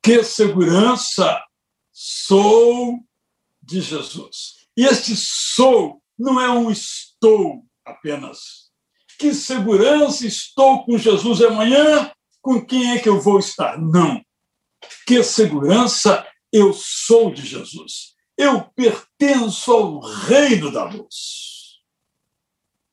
Que 0.04 0.22
segurança 0.22 1.42
sou 1.94 3.00
de 3.64 3.80
Jesus. 3.80 4.68
E 4.76 4.84
este 4.84 5.16
sou 5.16 6.04
não 6.20 6.42
é 6.42 6.50
um 6.50 6.70
estou 6.70 7.64
apenas. 7.86 8.70
Que 9.18 9.34
segurança 9.34 10.28
estou 10.28 10.84
com 10.84 10.98
Jesus 10.98 11.42
amanhã? 11.42 12.12
Com 12.42 12.66
quem 12.66 12.92
é 12.92 13.00
que 13.00 13.08
eu 13.08 13.22
vou 13.22 13.40
estar? 13.40 13.80
Não. 13.80 14.22
Que 15.08 15.24
segurança 15.24 16.28
eu 16.56 16.74
sou 16.74 17.34
de 17.34 17.46
Jesus. 17.46 18.15
Eu 18.38 18.62
pertenço 18.62 19.74
ao 19.74 20.00
reino 20.00 20.72
da 20.72 20.86
luz. 20.86 21.82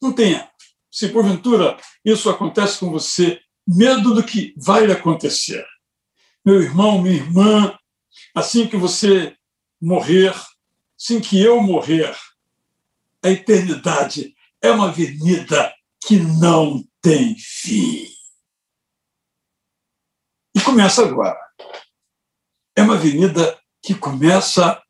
Não 0.01 0.12
tenha, 0.12 0.51
se 0.90 1.09
porventura 1.09 1.79
isso 2.05 2.29
acontece 2.29 2.81
com 2.81 2.90
você, 2.90 3.40
medo 3.66 4.14
do 4.14 4.25
que 4.25 4.53
vai 4.57 4.90
acontecer. 4.90 5.64
Meu 6.44 6.61
irmão, 6.61 7.01
minha 7.01 7.14
irmã, 7.14 7.79
assim 8.35 8.66
que 8.66 8.77
você 8.77 9.37
morrer, 9.81 10.35
assim 10.98 11.20
que 11.20 11.40
eu 11.40 11.62
morrer, 11.62 12.16
a 13.22 13.31
eternidade 13.31 14.35
é 14.61 14.72
uma 14.72 14.88
avenida 14.88 15.72
que 16.05 16.16
não 16.16 16.85
tem 17.01 17.37
fim. 17.38 18.09
E 20.53 20.61
começa 20.61 21.07
agora. 21.07 21.38
É 22.83 22.85
uma 22.85 22.95
avenida 22.95 23.57
que 23.81 23.95
começa 23.95 24.83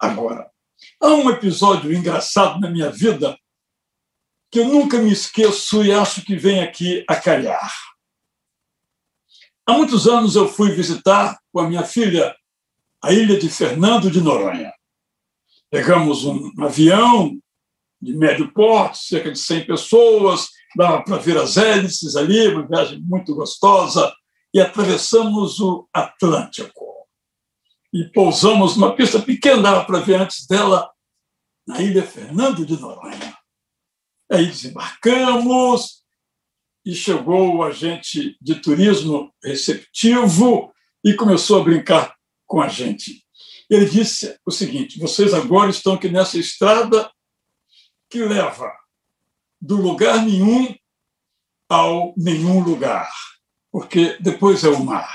agora. 0.00 0.50
Há 0.98 1.08
um 1.08 1.28
episódio 1.28 1.92
engraçado 1.92 2.58
na 2.58 2.70
minha 2.70 2.88
vida 2.88 3.38
que 4.50 4.60
eu 4.60 4.64
nunca 4.64 4.96
me 4.96 5.12
esqueço 5.12 5.84
e 5.84 5.92
acho 5.92 6.22
que 6.22 6.34
vem 6.34 6.62
aqui 6.62 7.04
a 7.06 7.14
calhar. 7.14 7.70
Há 9.66 9.74
muitos 9.74 10.08
anos 10.08 10.34
eu 10.34 10.48
fui 10.48 10.70
visitar 10.70 11.38
com 11.52 11.60
a 11.60 11.68
minha 11.68 11.84
filha 11.84 12.34
a 13.04 13.12
ilha 13.12 13.38
de 13.38 13.50
Fernando 13.50 14.10
de 14.10 14.22
Noronha. 14.22 14.72
Pegamos 15.68 16.24
um 16.24 16.50
avião 16.58 17.38
de 18.00 18.16
médio 18.16 18.50
porte, 18.50 18.96
cerca 18.96 19.30
de 19.30 19.38
100 19.38 19.66
pessoas, 19.66 20.48
dava 20.74 21.04
para 21.04 21.18
ver 21.18 21.36
as 21.36 21.58
hélices 21.58 22.16
ali, 22.16 22.48
uma 22.48 22.66
viagem 22.66 22.98
muito 23.02 23.34
gostosa, 23.34 24.10
e 24.54 24.58
atravessamos 24.58 25.60
o 25.60 25.86
Atlântico 25.92 26.89
e 27.92 28.04
pousamos 28.04 28.76
numa 28.76 28.94
pista 28.94 29.20
pequena, 29.20 29.62
dava 29.62 29.84
para 29.84 30.00
ver 30.00 30.20
antes 30.20 30.46
dela, 30.46 30.90
na 31.66 31.80
ilha 31.80 32.06
Fernando 32.06 32.64
de 32.64 32.78
Noronha. 32.80 33.36
Aí 34.30 34.46
desembarcamos 34.46 36.04
e 36.84 36.94
chegou 36.94 37.56
o 37.56 37.62
agente 37.62 38.36
de 38.40 38.54
turismo 38.56 39.32
receptivo 39.42 40.72
e 41.04 41.14
começou 41.14 41.60
a 41.60 41.64
brincar 41.64 42.14
com 42.46 42.60
a 42.60 42.68
gente. 42.68 43.24
Ele 43.68 43.86
disse 43.86 44.38
o 44.44 44.50
seguinte: 44.50 44.98
vocês 44.98 45.34
agora 45.34 45.70
estão 45.70 45.94
aqui 45.94 46.08
nessa 46.08 46.38
estrada 46.38 47.10
que 48.08 48.22
leva 48.22 48.72
do 49.60 49.76
lugar 49.76 50.24
nenhum 50.24 50.74
ao 51.68 52.12
nenhum 52.16 52.60
lugar, 52.60 53.08
porque 53.70 54.16
depois 54.20 54.64
é 54.64 54.68
o 54.68 54.82
mar. 54.82 55.14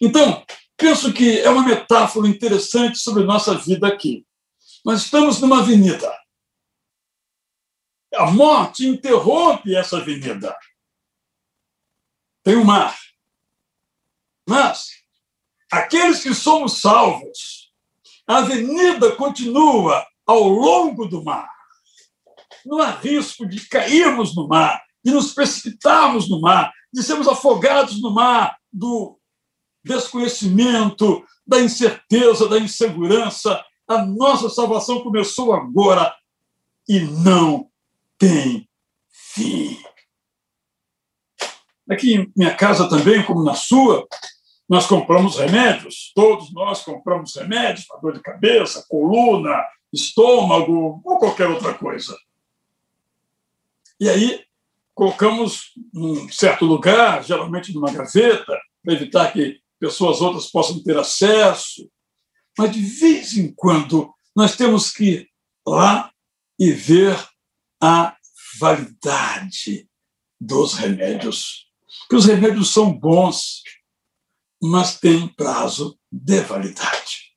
Então, 0.00 0.44
Penso 0.80 1.12
que 1.12 1.38
é 1.40 1.50
uma 1.50 1.62
metáfora 1.62 2.26
interessante 2.26 2.96
sobre 2.96 3.22
nossa 3.22 3.54
vida 3.54 3.86
aqui. 3.86 4.26
Nós 4.82 5.02
estamos 5.02 5.38
numa 5.38 5.58
avenida. 5.58 6.10
A 8.14 8.30
morte 8.30 8.86
interrompe 8.86 9.76
essa 9.76 9.98
avenida. 9.98 10.56
Tem 12.42 12.56
o 12.56 12.62
um 12.62 12.64
mar. 12.64 12.98
Mas, 14.48 14.88
aqueles 15.70 16.22
que 16.22 16.34
somos 16.34 16.80
salvos, 16.80 17.70
a 18.26 18.38
avenida 18.38 19.14
continua 19.16 20.06
ao 20.26 20.44
longo 20.48 21.06
do 21.06 21.22
mar. 21.22 21.48
Não 22.64 22.78
há 22.78 22.90
risco 22.90 23.46
de 23.46 23.68
cairmos 23.68 24.34
no 24.34 24.48
mar, 24.48 24.82
de 25.04 25.12
nos 25.12 25.34
precipitarmos 25.34 26.26
no 26.26 26.40
mar, 26.40 26.72
de 26.90 27.02
sermos 27.02 27.28
afogados 27.28 28.00
no 28.00 28.14
mar 28.14 28.58
do 28.72 29.19
desconhecimento, 29.84 31.24
da 31.46 31.60
incerteza, 31.60 32.48
da 32.48 32.58
insegurança. 32.58 33.64
A 33.88 34.04
nossa 34.04 34.48
salvação 34.48 35.02
começou 35.02 35.52
agora 35.52 36.14
e 36.88 37.00
não 37.00 37.68
tem 38.18 38.68
fim. 39.10 39.78
Aqui 41.90 42.14
em 42.14 42.32
minha 42.36 42.54
casa 42.54 42.88
também, 42.88 43.24
como 43.24 43.42
na 43.42 43.54
sua, 43.54 44.06
nós 44.68 44.86
compramos 44.86 45.36
remédios. 45.36 46.12
Todos 46.14 46.52
nós 46.52 46.84
compramos 46.84 47.34
remédios 47.34 47.86
para 47.86 47.98
dor 47.98 48.12
de 48.12 48.20
cabeça, 48.20 48.86
coluna, 48.88 49.60
estômago 49.92 51.00
ou 51.04 51.18
qualquer 51.18 51.48
outra 51.48 51.74
coisa. 51.74 52.16
E 53.98 54.08
aí 54.08 54.44
colocamos 54.94 55.72
num 55.92 56.30
certo 56.30 56.64
lugar, 56.64 57.24
geralmente 57.24 57.74
numa 57.74 57.90
gaveta, 57.90 58.56
para 58.82 58.94
evitar 58.94 59.32
que 59.32 59.60
pessoas 59.80 60.20
outras 60.20 60.50
possam 60.50 60.82
ter 60.82 60.96
acesso. 60.96 61.90
Mas, 62.56 62.70
de 62.70 62.80
vez 62.80 63.36
em 63.36 63.52
quando, 63.54 64.12
nós 64.36 64.54
temos 64.54 64.92
que 64.92 65.04
ir 65.04 65.30
lá 65.66 66.12
e 66.58 66.70
ver 66.70 67.18
a 67.82 68.16
validade 68.60 69.88
dos 70.38 70.74
remédios. 70.74 71.66
Que 72.08 72.16
os 72.16 72.26
remédios 72.26 72.72
são 72.72 72.92
bons, 72.92 73.62
mas 74.62 75.00
têm 75.00 75.26
prazo 75.28 75.98
de 76.12 76.40
validade. 76.40 77.34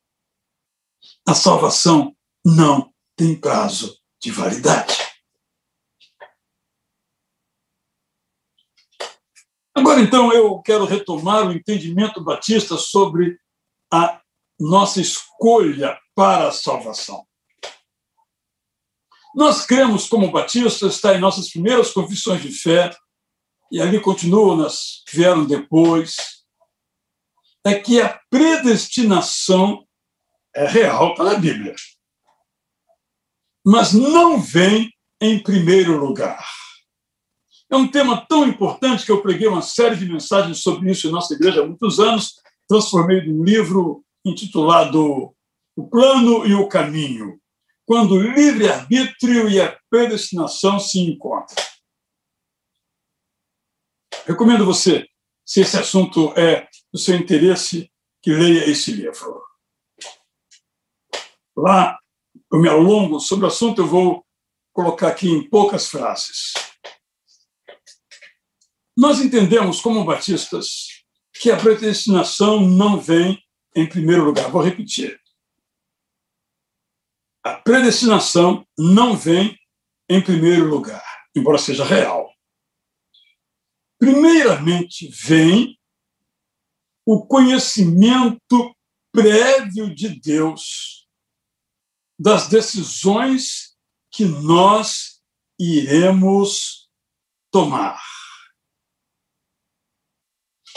A 1.25 1.33
salvação 1.33 2.15
não 2.45 2.93
tem 3.15 3.39
prazo 3.39 3.97
de 4.21 4.29
validade. 4.31 5.02
Agora, 9.75 9.99
então, 9.99 10.31
eu 10.31 10.61
quero 10.61 10.85
retomar 10.85 11.47
o 11.47 11.51
entendimento 11.51 12.23
batista 12.23 12.77
sobre 12.77 13.39
a 13.91 14.21
nossa 14.59 15.01
escolha 15.01 15.99
para 16.15 16.49
a 16.49 16.51
salvação. 16.51 17.25
Nós 19.35 19.65
cremos, 19.65 20.07
como 20.07 20.31
batistas, 20.31 20.93
está 20.93 21.15
em 21.15 21.19
nossas 21.19 21.49
primeiras 21.49 21.91
confissões 21.91 22.41
de 22.41 22.51
fé, 22.51 22.95
e 23.71 23.81
ali 23.81 23.99
continuam 23.99 24.55
nas 24.55 25.03
que 25.07 25.17
vieram 25.17 25.43
depois, 25.43 26.15
é 27.65 27.73
que 27.79 27.99
a 27.99 28.21
predestinação 28.29 29.87
é 30.55 30.67
real 30.67 31.15
pela 31.15 31.35
Bíblia, 31.35 31.73
mas 33.65 33.91
não 33.91 34.39
vem 34.39 34.93
em 35.19 35.41
primeiro 35.41 35.97
lugar. 35.97 36.45
É 37.73 37.75
um 37.75 37.87
tema 37.87 38.23
tão 38.27 38.47
importante 38.47 39.03
que 39.03 39.11
eu 39.11 39.23
preguei 39.23 39.47
uma 39.47 39.63
série 39.63 39.95
de 39.95 40.05
mensagens 40.05 40.59
sobre 40.59 40.91
isso 40.91 41.07
em 41.07 41.11
nossa 41.11 41.33
igreja 41.33 41.63
há 41.63 41.65
muitos 41.65 41.99
anos, 41.99 42.35
transformei 42.69 43.25
num 43.25 43.43
livro 43.43 44.05
intitulado 44.23 45.35
O 45.75 45.87
Plano 45.89 46.45
e 46.45 46.53
o 46.53 46.67
Caminho, 46.67 47.41
quando 47.83 48.11
o 48.11 48.21
livre-arbítrio 48.21 49.49
e 49.49 49.59
a 49.59 49.75
predestinação 49.89 50.79
se 50.79 50.99
encontram. 50.99 51.65
Recomendo 54.27 54.67
você, 54.67 55.07
se 55.43 55.61
esse 55.61 55.75
assunto 55.75 56.31
é 56.37 56.69
do 56.93 56.99
seu 56.99 57.15
interesse, 57.15 57.91
que 58.21 58.29
leia 58.29 58.69
esse 58.69 58.91
livro. 58.91 59.41
Lá, 61.57 61.97
eu 62.51 62.59
me 62.59 62.69
alongo 62.69 63.19
sobre 63.19 63.45
o 63.45 63.47
assunto, 63.47 63.81
eu 63.81 63.87
vou 63.87 64.23
colocar 64.71 65.07
aqui 65.07 65.27
em 65.27 65.49
poucas 65.49 65.87
frases. 65.87 66.53
Nós 68.95 69.19
entendemos, 69.19 69.81
como 69.81 70.05
batistas, 70.05 71.03
que 71.33 71.49
a 71.51 71.57
predestinação 71.57 72.61
não 72.61 72.99
vem 72.99 73.41
em 73.75 73.87
primeiro 73.87 74.23
lugar. 74.23 74.51
Vou 74.51 74.61
repetir. 74.61 75.19
a 77.43 77.55
predestinação 77.55 78.65
não 78.77 79.17
vem 79.17 79.59
em 80.09 80.23
primeiro 80.23 80.69
lugar, 80.69 81.03
embora 81.35 81.57
seja 81.57 81.83
real. 81.83 82.33
Primeiramente 83.99 85.09
vem 85.09 85.77
o 87.05 87.25
conhecimento 87.25 88.73
prévio 89.11 89.93
de 89.93 90.09
Deus 90.21 91.05
das 92.17 92.47
decisões 92.47 93.75
que 94.09 94.23
nós 94.23 95.21
iremos 95.59 96.89
tomar. 97.51 98.01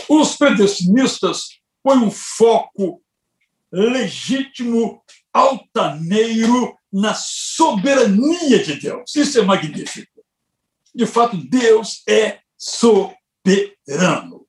Os 0.08 0.36
predestinistas 0.36 1.60
põem 1.82 1.98
um 1.98 2.10
foco 2.10 3.02
legítimo, 3.72 5.02
altaneiro 5.32 6.76
na 6.92 7.14
soberania 7.14 8.62
de 8.62 8.76
Deus. 8.76 9.14
Isso 9.14 9.38
é 9.38 9.42
magnífico. 9.42 10.24
De 10.94 11.06
fato, 11.06 11.36
Deus 11.36 12.02
é 12.08 12.40
soberano. 12.56 14.46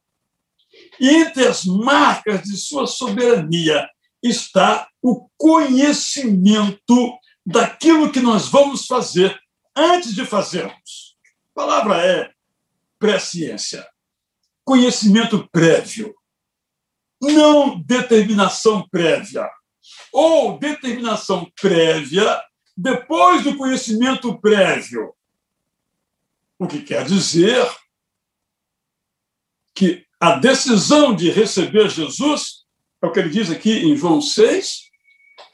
E 1.00 1.10
entre 1.10 1.46
as 1.46 1.66
marcas 1.66 2.44
de 2.44 2.56
sua 2.58 2.88
soberania 2.88 3.88
está 4.24 4.88
o 5.02 5.30
conhecimento 5.38 7.18
daquilo 7.46 8.12
que 8.12 8.20
nós 8.20 8.48
vamos 8.48 8.86
fazer 8.88 9.38
antes 9.76 10.16
de 10.16 10.26
fazermos. 10.26 11.18
A 11.56 11.60
palavra 11.60 12.06
é 12.06 12.32
presciência, 12.98 13.88
conhecimento 14.68 15.48
prévio, 15.50 16.14
não 17.22 17.80
determinação 17.80 18.86
prévia. 18.90 19.50
Ou 20.12 20.60
determinação 20.60 21.50
prévia 21.62 22.44
depois 22.76 23.46
do 23.46 23.56
conhecimento 23.56 24.38
prévio. 24.42 25.14
O 26.60 26.68
que 26.68 26.82
quer 26.82 27.06
dizer 27.06 27.66
que 29.74 30.06
a 30.20 30.36
decisão 30.36 31.16
de 31.16 31.30
receber 31.30 31.90
Jesus, 31.90 32.66
é 33.02 33.08
o 33.08 33.12
que 33.12 33.20
ele 33.20 33.30
diz 33.30 33.50
aqui 33.50 33.72
em 33.72 33.96
João 33.96 34.20
6, 34.20 34.82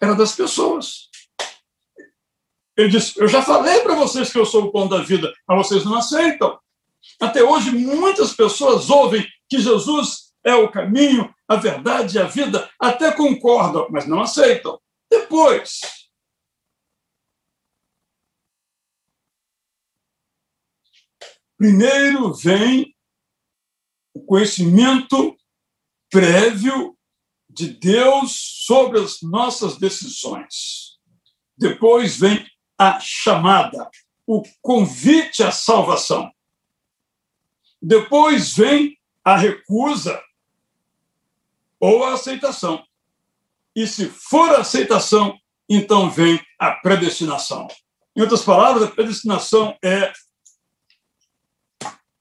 era 0.02 0.16
das 0.16 0.36
pessoas. 0.36 1.10
Ele 2.76 2.90
diz: 2.90 3.16
Eu 3.18 3.28
já 3.28 3.44
falei 3.44 3.82
para 3.82 3.94
vocês 3.94 4.32
que 4.32 4.40
eu 4.40 4.46
sou 4.46 4.64
o 4.64 4.72
pão 4.72 4.88
da 4.88 5.04
vida, 5.04 5.32
mas 5.48 5.68
vocês 5.68 5.86
não 5.86 5.98
aceitam. 5.98 6.58
Até 7.20 7.44
hoje, 7.44 7.72
muitas 7.72 8.34
pessoas 8.34 8.90
ouvem 8.90 9.26
que 9.50 9.60
Jesus 9.60 10.34
é 10.44 10.54
o 10.56 10.72
caminho, 10.72 11.34
a 11.48 11.56
verdade 11.56 12.18
e 12.18 12.20
a 12.20 12.26
vida, 12.26 12.70
até 12.80 13.12
concordam, 13.12 13.88
mas 13.90 14.08
não 14.08 14.22
aceitam. 14.22 14.80
Depois. 15.10 15.80
Primeiro 21.58 22.34
vem 22.34 22.94
o 24.14 24.22
conhecimento 24.26 25.38
prévio 26.10 26.98
de 27.50 27.70
Deus 27.70 28.64
sobre 28.66 29.00
as 29.00 29.22
nossas 29.22 29.78
decisões. 29.78 31.00
Depois 31.58 32.18
vem 32.18 32.46
a 32.78 33.00
chamada, 33.00 33.90
o 34.28 34.44
convite 34.62 35.44
à 35.44 35.52
salvação. 35.52 36.32
Depois 37.86 38.56
vem 38.56 38.98
a 39.26 39.36
recusa 39.36 40.24
ou 41.78 42.06
a 42.06 42.14
aceitação. 42.14 42.82
E 43.76 43.86
se 43.86 44.08
for 44.08 44.56
a 44.56 44.62
aceitação, 44.62 45.38
então 45.68 46.10
vem 46.10 46.40
a 46.58 46.72
predestinação. 46.72 47.68
Em 48.16 48.22
outras 48.22 48.42
palavras, 48.42 48.84
a 48.84 48.92
predestinação 48.92 49.78
é 49.84 50.14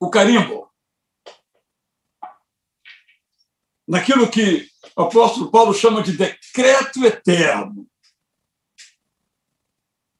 o 0.00 0.10
carimbo. 0.10 0.68
Naquilo 3.86 4.28
que 4.28 4.68
o 4.96 5.02
apóstolo 5.02 5.48
Paulo 5.48 5.72
chama 5.72 6.02
de 6.02 6.16
decreto 6.16 7.04
eterno. 7.04 7.88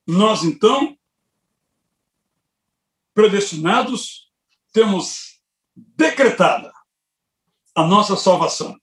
Nós, 0.07 0.45
então, 0.45 0.97
predestinados, 3.13 4.31
temos 4.73 5.32
decretada 5.75 6.73
a 7.75 7.87
nossa 7.87 8.17
salvação. 8.17 8.77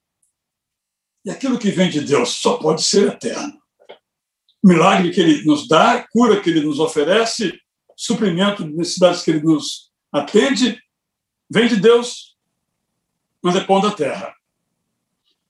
E 1.23 1.29
aquilo 1.29 1.59
que 1.59 1.69
vem 1.69 1.89
de 1.89 2.01
Deus 2.01 2.29
só 2.29 2.57
pode 2.57 2.83
ser 2.83 3.09
eterno. 3.09 3.59
O 4.63 4.67
milagre 4.67 5.11
que 5.11 5.21
ele 5.21 5.43
nos 5.45 5.67
dá, 5.67 6.05
cura 6.11 6.41
que 6.41 6.49
ele 6.49 6.61
nos 6.61 6.79
oferece, 6.79 7.59
suprimento 7.95 8.63
de 8.63 8.73
necessidades 8.73 9.21
que 9.23 9.31
ele 9.31 9.41
nos 9.41 9.91
atende, 10.11 10.81
vem 11.49 11.67
de 11.67 11.75
Deus, 11.75 12.37
mas 13.41 13.55
é 13.55 13.63
pão 13.63 13.79
da 13.79 13.91
terra. 13.91 14.33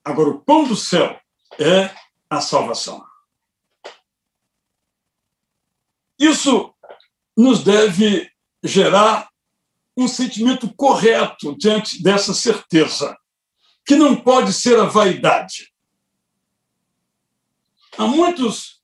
Agora, 0.04 0.30
o 0.30 0.40
pão 0.40 0.68
do 0.68 0.76
céu 0.76 1.20
é 1.60 1.94
a 2.30 2.42
salvação. 2.42 3.06
Isso 6.18 6.74
nos 7.38 7.64
deve 7.64 8.30
gerar 8.64 9.30
um 10.02 10.08
sentimento 10.08 10.74
correto 10.76 11.56
diante 11.58 12.02
dessa 12.02 12.34
certeza, 12.34 13.18
que 13.86 13.96
não 13.96 14.16
pode 14.16 14.54
ser 14.54 14.80
a 14.80 14.86
vaidade. 14.86 15.74
Há 17.98 18.08
muitos 18.08 18.82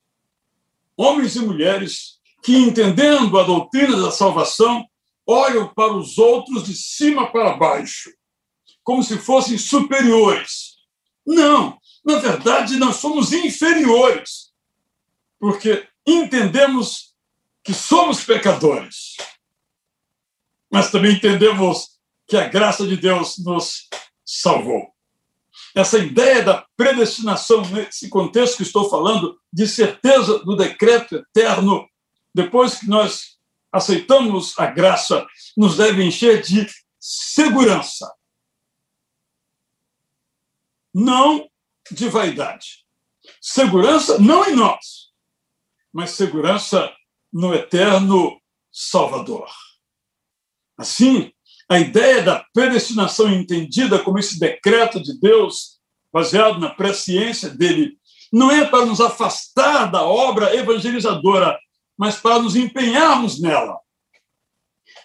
homens 0.96 1.36
e 1.36 1.40
mulheres 1.40 2.18
que, 2.42 2.56
entendendo 2.56 3.38
a 3.38 3.42
doutrina 3.44 4.00
da 4.00 4.10
salvação, 4.10 4.86
olham 5.26 5.72
para 5.74 5.92
os 5.92 6.18
outros 6.18 6.64
de 6.64 6.74
cima 6.74 7.30
para 7.32 7.56
baixo, 7.56 8.12
como 8.84 9.02
se 9.02 9.18
fossem 9.18 9.58
superiores. 9.58 10.76
Não, 11.26 11.78
na 12.04 12.18
verdade, 12.18 12.76
nós 12.76 12.96
somos 12.96 13.32
inferiores, 13.32 14.52
porque 15.40 15.88
entendemos 16.06 17.14
que 17.64 17.74
somos 17.74 18.22
pecadores, 18.22 19.16
mas 20.70 20.90
também 20.90 21.12
entendemos 21.14 21.96
que 22.26 22.36
a 22.36 22.48
graça 22.48 22.86
de 22.86 22.96
Deus 22.96 23.38
nos 23.38 23.88
salvou. 24.24 24.94
Essa 25.74 25.98
ideia 25.98 26.42
da 26.42 26.66
predestinação, 26.76 27.62
nesse 27.68 28.08
contexto 28.08 28.56
que 28.56 28.62
estou 28.62 28.88
falando, 28.88 29.38
de 29.52 29.66
certeza 29.66 30.38
do 30.40 30.56
decreto 30.56 31.16
eterno, 31.16 31.88
depois 32.34 32.80
que 32.80 32.88
nós 32.88 33.36
aceitamos 33.72 34.58
a 34.58 34.66
graça, 34.66 35.26
nos 35.56 35.76
deve 35.76 36.02
encher 36.02 36.42
de 36.42 36.66
segurança. 36.98 38.12
Não 40.94 41.48
de 41.90 42.08
vaidade. 42.08 42.86
Segurança 43.40 44.18
não 44.18 44.44
em 44.48 44.54
nós, 44.54 45.12
mas 45.92 46.12
segurança 46.12 46.92
no 47.32 47.54
eterno 47.54 48.40
Salvador. 48.72 49.48
Assim, 50.76 51.32
a 51.68 51.78
ideia 51.78 52.22
da 52.22 52.44
predestinação 52.52 53.32
entendida 53.32 53.98
como 53.98 54.18
esse 54.18 54.38
decreto 54.38 55.02
de 55.02 55.18
Deus, 55.18 55.78
baseado 56.12 56.58
na 56.60 56.70
presciência 56.70 57.50
dele, 57.50 57.98
não 58.32 58.50
é 58.50 58.64
para 58.64 58.84
nos 58.84 59.00
afastar 59.00 59.90
da 59.90 60.02
obra 60.02 60.54
evangelizadora, 60.54 61.58
mas 61.96 62.16
para 62.16 62.40
nos 62.40 62.54
empenharmos 62.54 63.40
nela. 63.40 63.78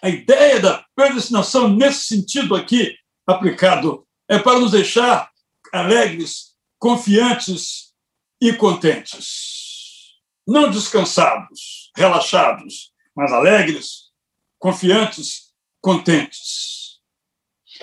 A 0.02 0.08
ideia 0.08 0.60
da 0.60 0.84
predestinação, 0.94 1.68
nesse 1.68 2.06
sentido 2.06 2.54
aqui 2.54 2.94
aplicado, 3.26 4.06
é 4.28 4.38
para 4.38 4.58
nos 4.58 4.72
deixar 4.72 5.30
alegres, 5.72 6.54
confiantes 6.78 7.92
e 8.40 8.52
contentes. 8.52 10.16
Não 10.46 10.70
descansados, 10.70 11.90
relaxados, 11.96 12.92
mas 13.14 13.32
alegres, 13.32 14.10
confiantes 14.58 15.51
contentes. 15.82 17.00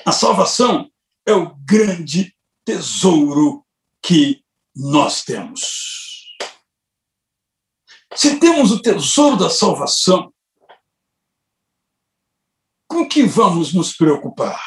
A 0.06 0.12
salvação 0.12 0.89
é 1.26 1.34
o 1.34 1.54
grande 1.58 2.36
tesouro 2.66 3.66
que 4.02 4.43
nós 4.76 5.24
temos. 5.24 6.38
Se 8.16 8.39
temos 8.39 8.72
o 8.72 8.82
tesouro 8.82 9.38
da 9.38 9.50
salvação, 9.50 10.34
com 12.88 13.08
que 13.08 13.24
vamos 13.24 13.74
nos 13.74 13.95
preocupar? 13.95 14.64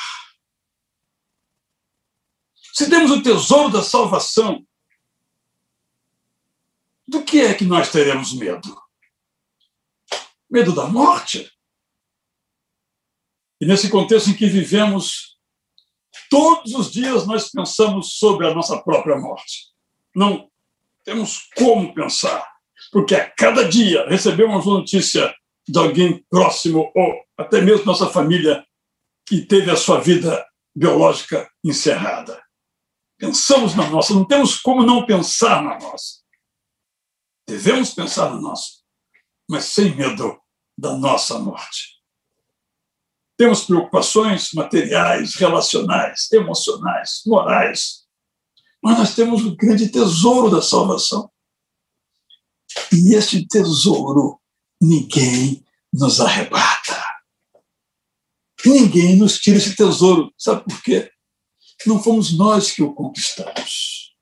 Se 2.72 2.88
temos 2.88 3.10
o 3.10 3.22
tesouro 3.22 3.70
da 3.70 3.82
salvação, 3.82 4.64
do 7.06 7.22
que 7.24 7.40
é 7.40 7.52
que 7.52 7.64
nós 7.64 7.90
teremos 7.90 8.32
medo? 8.32 8.80
Medo 10.48 10.74
da 10.74 10.86
morte? 10.86 11.50
E 13.62 13.64
nesse 13.64 13.88
contexto 13.88 14.28
em 14.28 14.34
que 14.34 14.48
vivemos, 14.48 15.38
todos 16.28 16.74
os 16.74 16.90
dias 16.90 17.28
nós 17.28 17.48
pensamos 17.48 18.14
sobre 18.18 18.44
a 18.44 18.52
nossa 18.52 18.82
própria 18.82 19.16
morte. 19.16 19.68
Não 20.16 20.50
temos 21.04 21.48
como 21.56 21.94
pensar. 21.94 22.44
porque 22.90 23.14
a 23.14 23.30
cada 23.30 23.68
dia 23.68 24.04
recebemos 24.08 24.66
uma 24.66 24.78
notícia 24.78 25.32
de 25.68 25.78
alguém 25.78 26.26
próximo 26.28 26.90
ou 26.92 27.24
até 27.38 27.60
mesmo 27.60 27.86
nossa 27.86 28.08
família 28.10 28.66
que 29.24 29.42
teve 29.42 29.70
a 29.70 29.76
sua 29.76 30.00
vida 30.00 30.44
biológica 30.74 31.48
encerrada. 31.64 32.42
Pensamos 33.16 33.76
na 33.76 33.88
nossa, 33.88 34.12
não 34.12 34.24
temos 34.24 34.58
como 34.58 34.84
não 34.84 35.06
pensar 35.06 35.62
na 35.62 35.78
nossa. 35.78 36.20
Devemos 37.46 37.94
pensar 37.94 38.28
na 38.28 38.40
nossa, 38.40 38.80
mas 39.48 39.66
sem 39.66 39.94
medo 39.94 40.36
da 40.76 40.96
nossa 40.96 41.38
morte. 41.38 41.91
Temos 43.36 43.64
preocupações 43.64 44.50
materiais, 44.54 45.34
relacionais, 45.34 46.30
emocionais, 46.32 47.22
morais, 47.26 48.02
mas 48.82 48.98
nós 48.98 49.14
temos 49.14 49.44
o 49.44 49.56
grande 49.56 49.88
tesouro 49.88 50.50
da 50.50 50.60
salvação. 50.60 51.30
E 52.92 53.14
este 53.14 53.46
tesouro 53.46 54.40
ninguém 54.80 55.64
nos 55.92 56.20
arrebata. 56.20 57.02
Ninguém 58.64 59.16
nos 59.16 59.38
tira 59.38 59.58
esse 59.58 59.76
tesouro. 59.76 60.32
Sabe 60.36 60.64
por 60.64 60.82
quê? 60.82 61.10
Não 61.86 62.02
fomos 62.02 62.36
nós 62.36 62.70
que 62.70 62.82
o 62.82 62.94
conquistamos. 62.94 64.14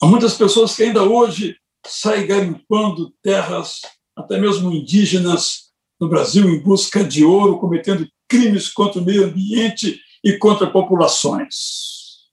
Há 0.00 0.06
muitas 0.06 0.34
pessoas 0.34 0.74
que 0.74 0.82
ainda 0.82 1.02
hoje 1.02 1.56
saem 1.86 2.26
garimpando 2.26 3.12
terras, 3.22 3.80
até 4.16 4.38
mesmo 4.38 4.72
indígenas, 4.72 5.65
no 6.00 6.08
Brasil, 6.08 6.48
em 6.48 6.60
busca 6.60 7.02
de 7.02 7.24
ouro, 7.24 7.58
cometendo 7.58 8.08
crimes 8.28 8.68
contra 8.68 9.00
o 9.00 9.04
meio 9.04 9.24
ambiente 9.24 10.00
e 10.22 10.36
contra 10.38 10.70
populações. 10.70 12.26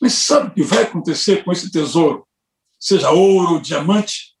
Mas 0.00 0.14
sabe 0.14 0.48
o 0.48 0.54
que 0.54 0.62
vai 0.62 0.84
acontecer 0.84 1.44
com 1.44 1.50
esse 1.50 1.70
tesouro? 1.70 2.26
Seja 2.78 3.10
ouro 3.10 3.54
ou 3.54 3.60
diamante, 3.60 4.36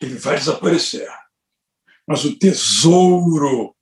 ele 0.00 0.16
vai 0.16 0.38
desaparecer. 0.38 1.08
Mas 2.06 2.24
o 2.24 2.38
tesouro, 2.38 3.76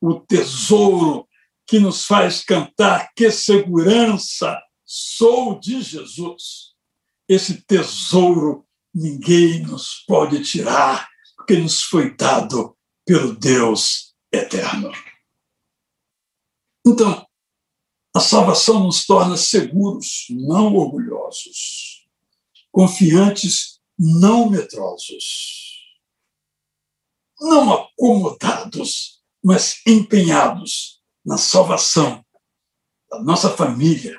o 0.00 0.20
tesouro 0.20 1.28
que 1.66 1.78
nos 1.78 2.06
faz 2.06 2.42
cantar 2.42 3.12
que 3.14 3.30
segurança 3.30 4.58
sou 4.84 5.60
de 5.60 5.82
Jesus. 5.82 6.74
Esse 7.28 7.62
tesouro 7.62 8.66
ninguém 8.92 9.62
nos 9.62 10.02
pode 10.06 10.42
tirar, 10.42 11.08
porque 11.50 11.60
nos 11.60 11.82
foi 11.82 12.14
dado 12.14 12.76
pelo 13.04 13.34
Deus 13.34 14.14
eterno. 14.32 14.92
Então, 16.86 17.26
a 18.14 18.20
salvação 18.20 18.84
nos 18.84 19.04
torna 19.04 19.36
seguros, 19.36 20.26
não 20.30 20.72
orgulhosos, 20.76 22.06
confiantes 22.70 23.80
não 23.98 24.48
medrosos, 24.48 25.90
não 27.40 27.72
acomodados, 27.72 29.20
mas 29.42 29.80
empenhados 29.84 31.02
na 31.26 31.36
salvação 31.36 32.24
da 33.10 33.20
nossa 33.24 33.50
família, 33.50 34.16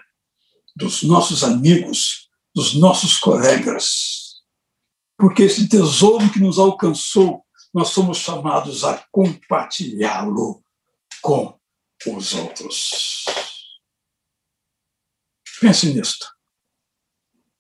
dos 0.76 1.02
nossos 1.04 1.46
amigos, 1.46 2.30
dos 2.54 2.74
nossos 2.74 3.18
colegas 3.18 4.21
porque 5.22 5.44
esse 5.44 5.70
tesouro 5.70 6.32
que 6.34 6.40
nos 6.40 6.58
alcançou, 6.58 7.46
nós 7.72 7.90
somos 7.90 8.18
chamados 8.18 8.84
a 8.84 9.06
compartilhá-lo 9.12 10.66
com 11.22 11.60
os 12.08 12.34
outros. 12.34 13.24
Pense 15.62 15.94
nisto. 15.94 16.26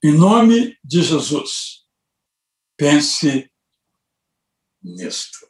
Em 0.03 0.11
nome 0.11 0.75
de 0.83 1.03
Jesus, 1.03 1.85
pense 2.75 3.47
nisto. 4.81 5.47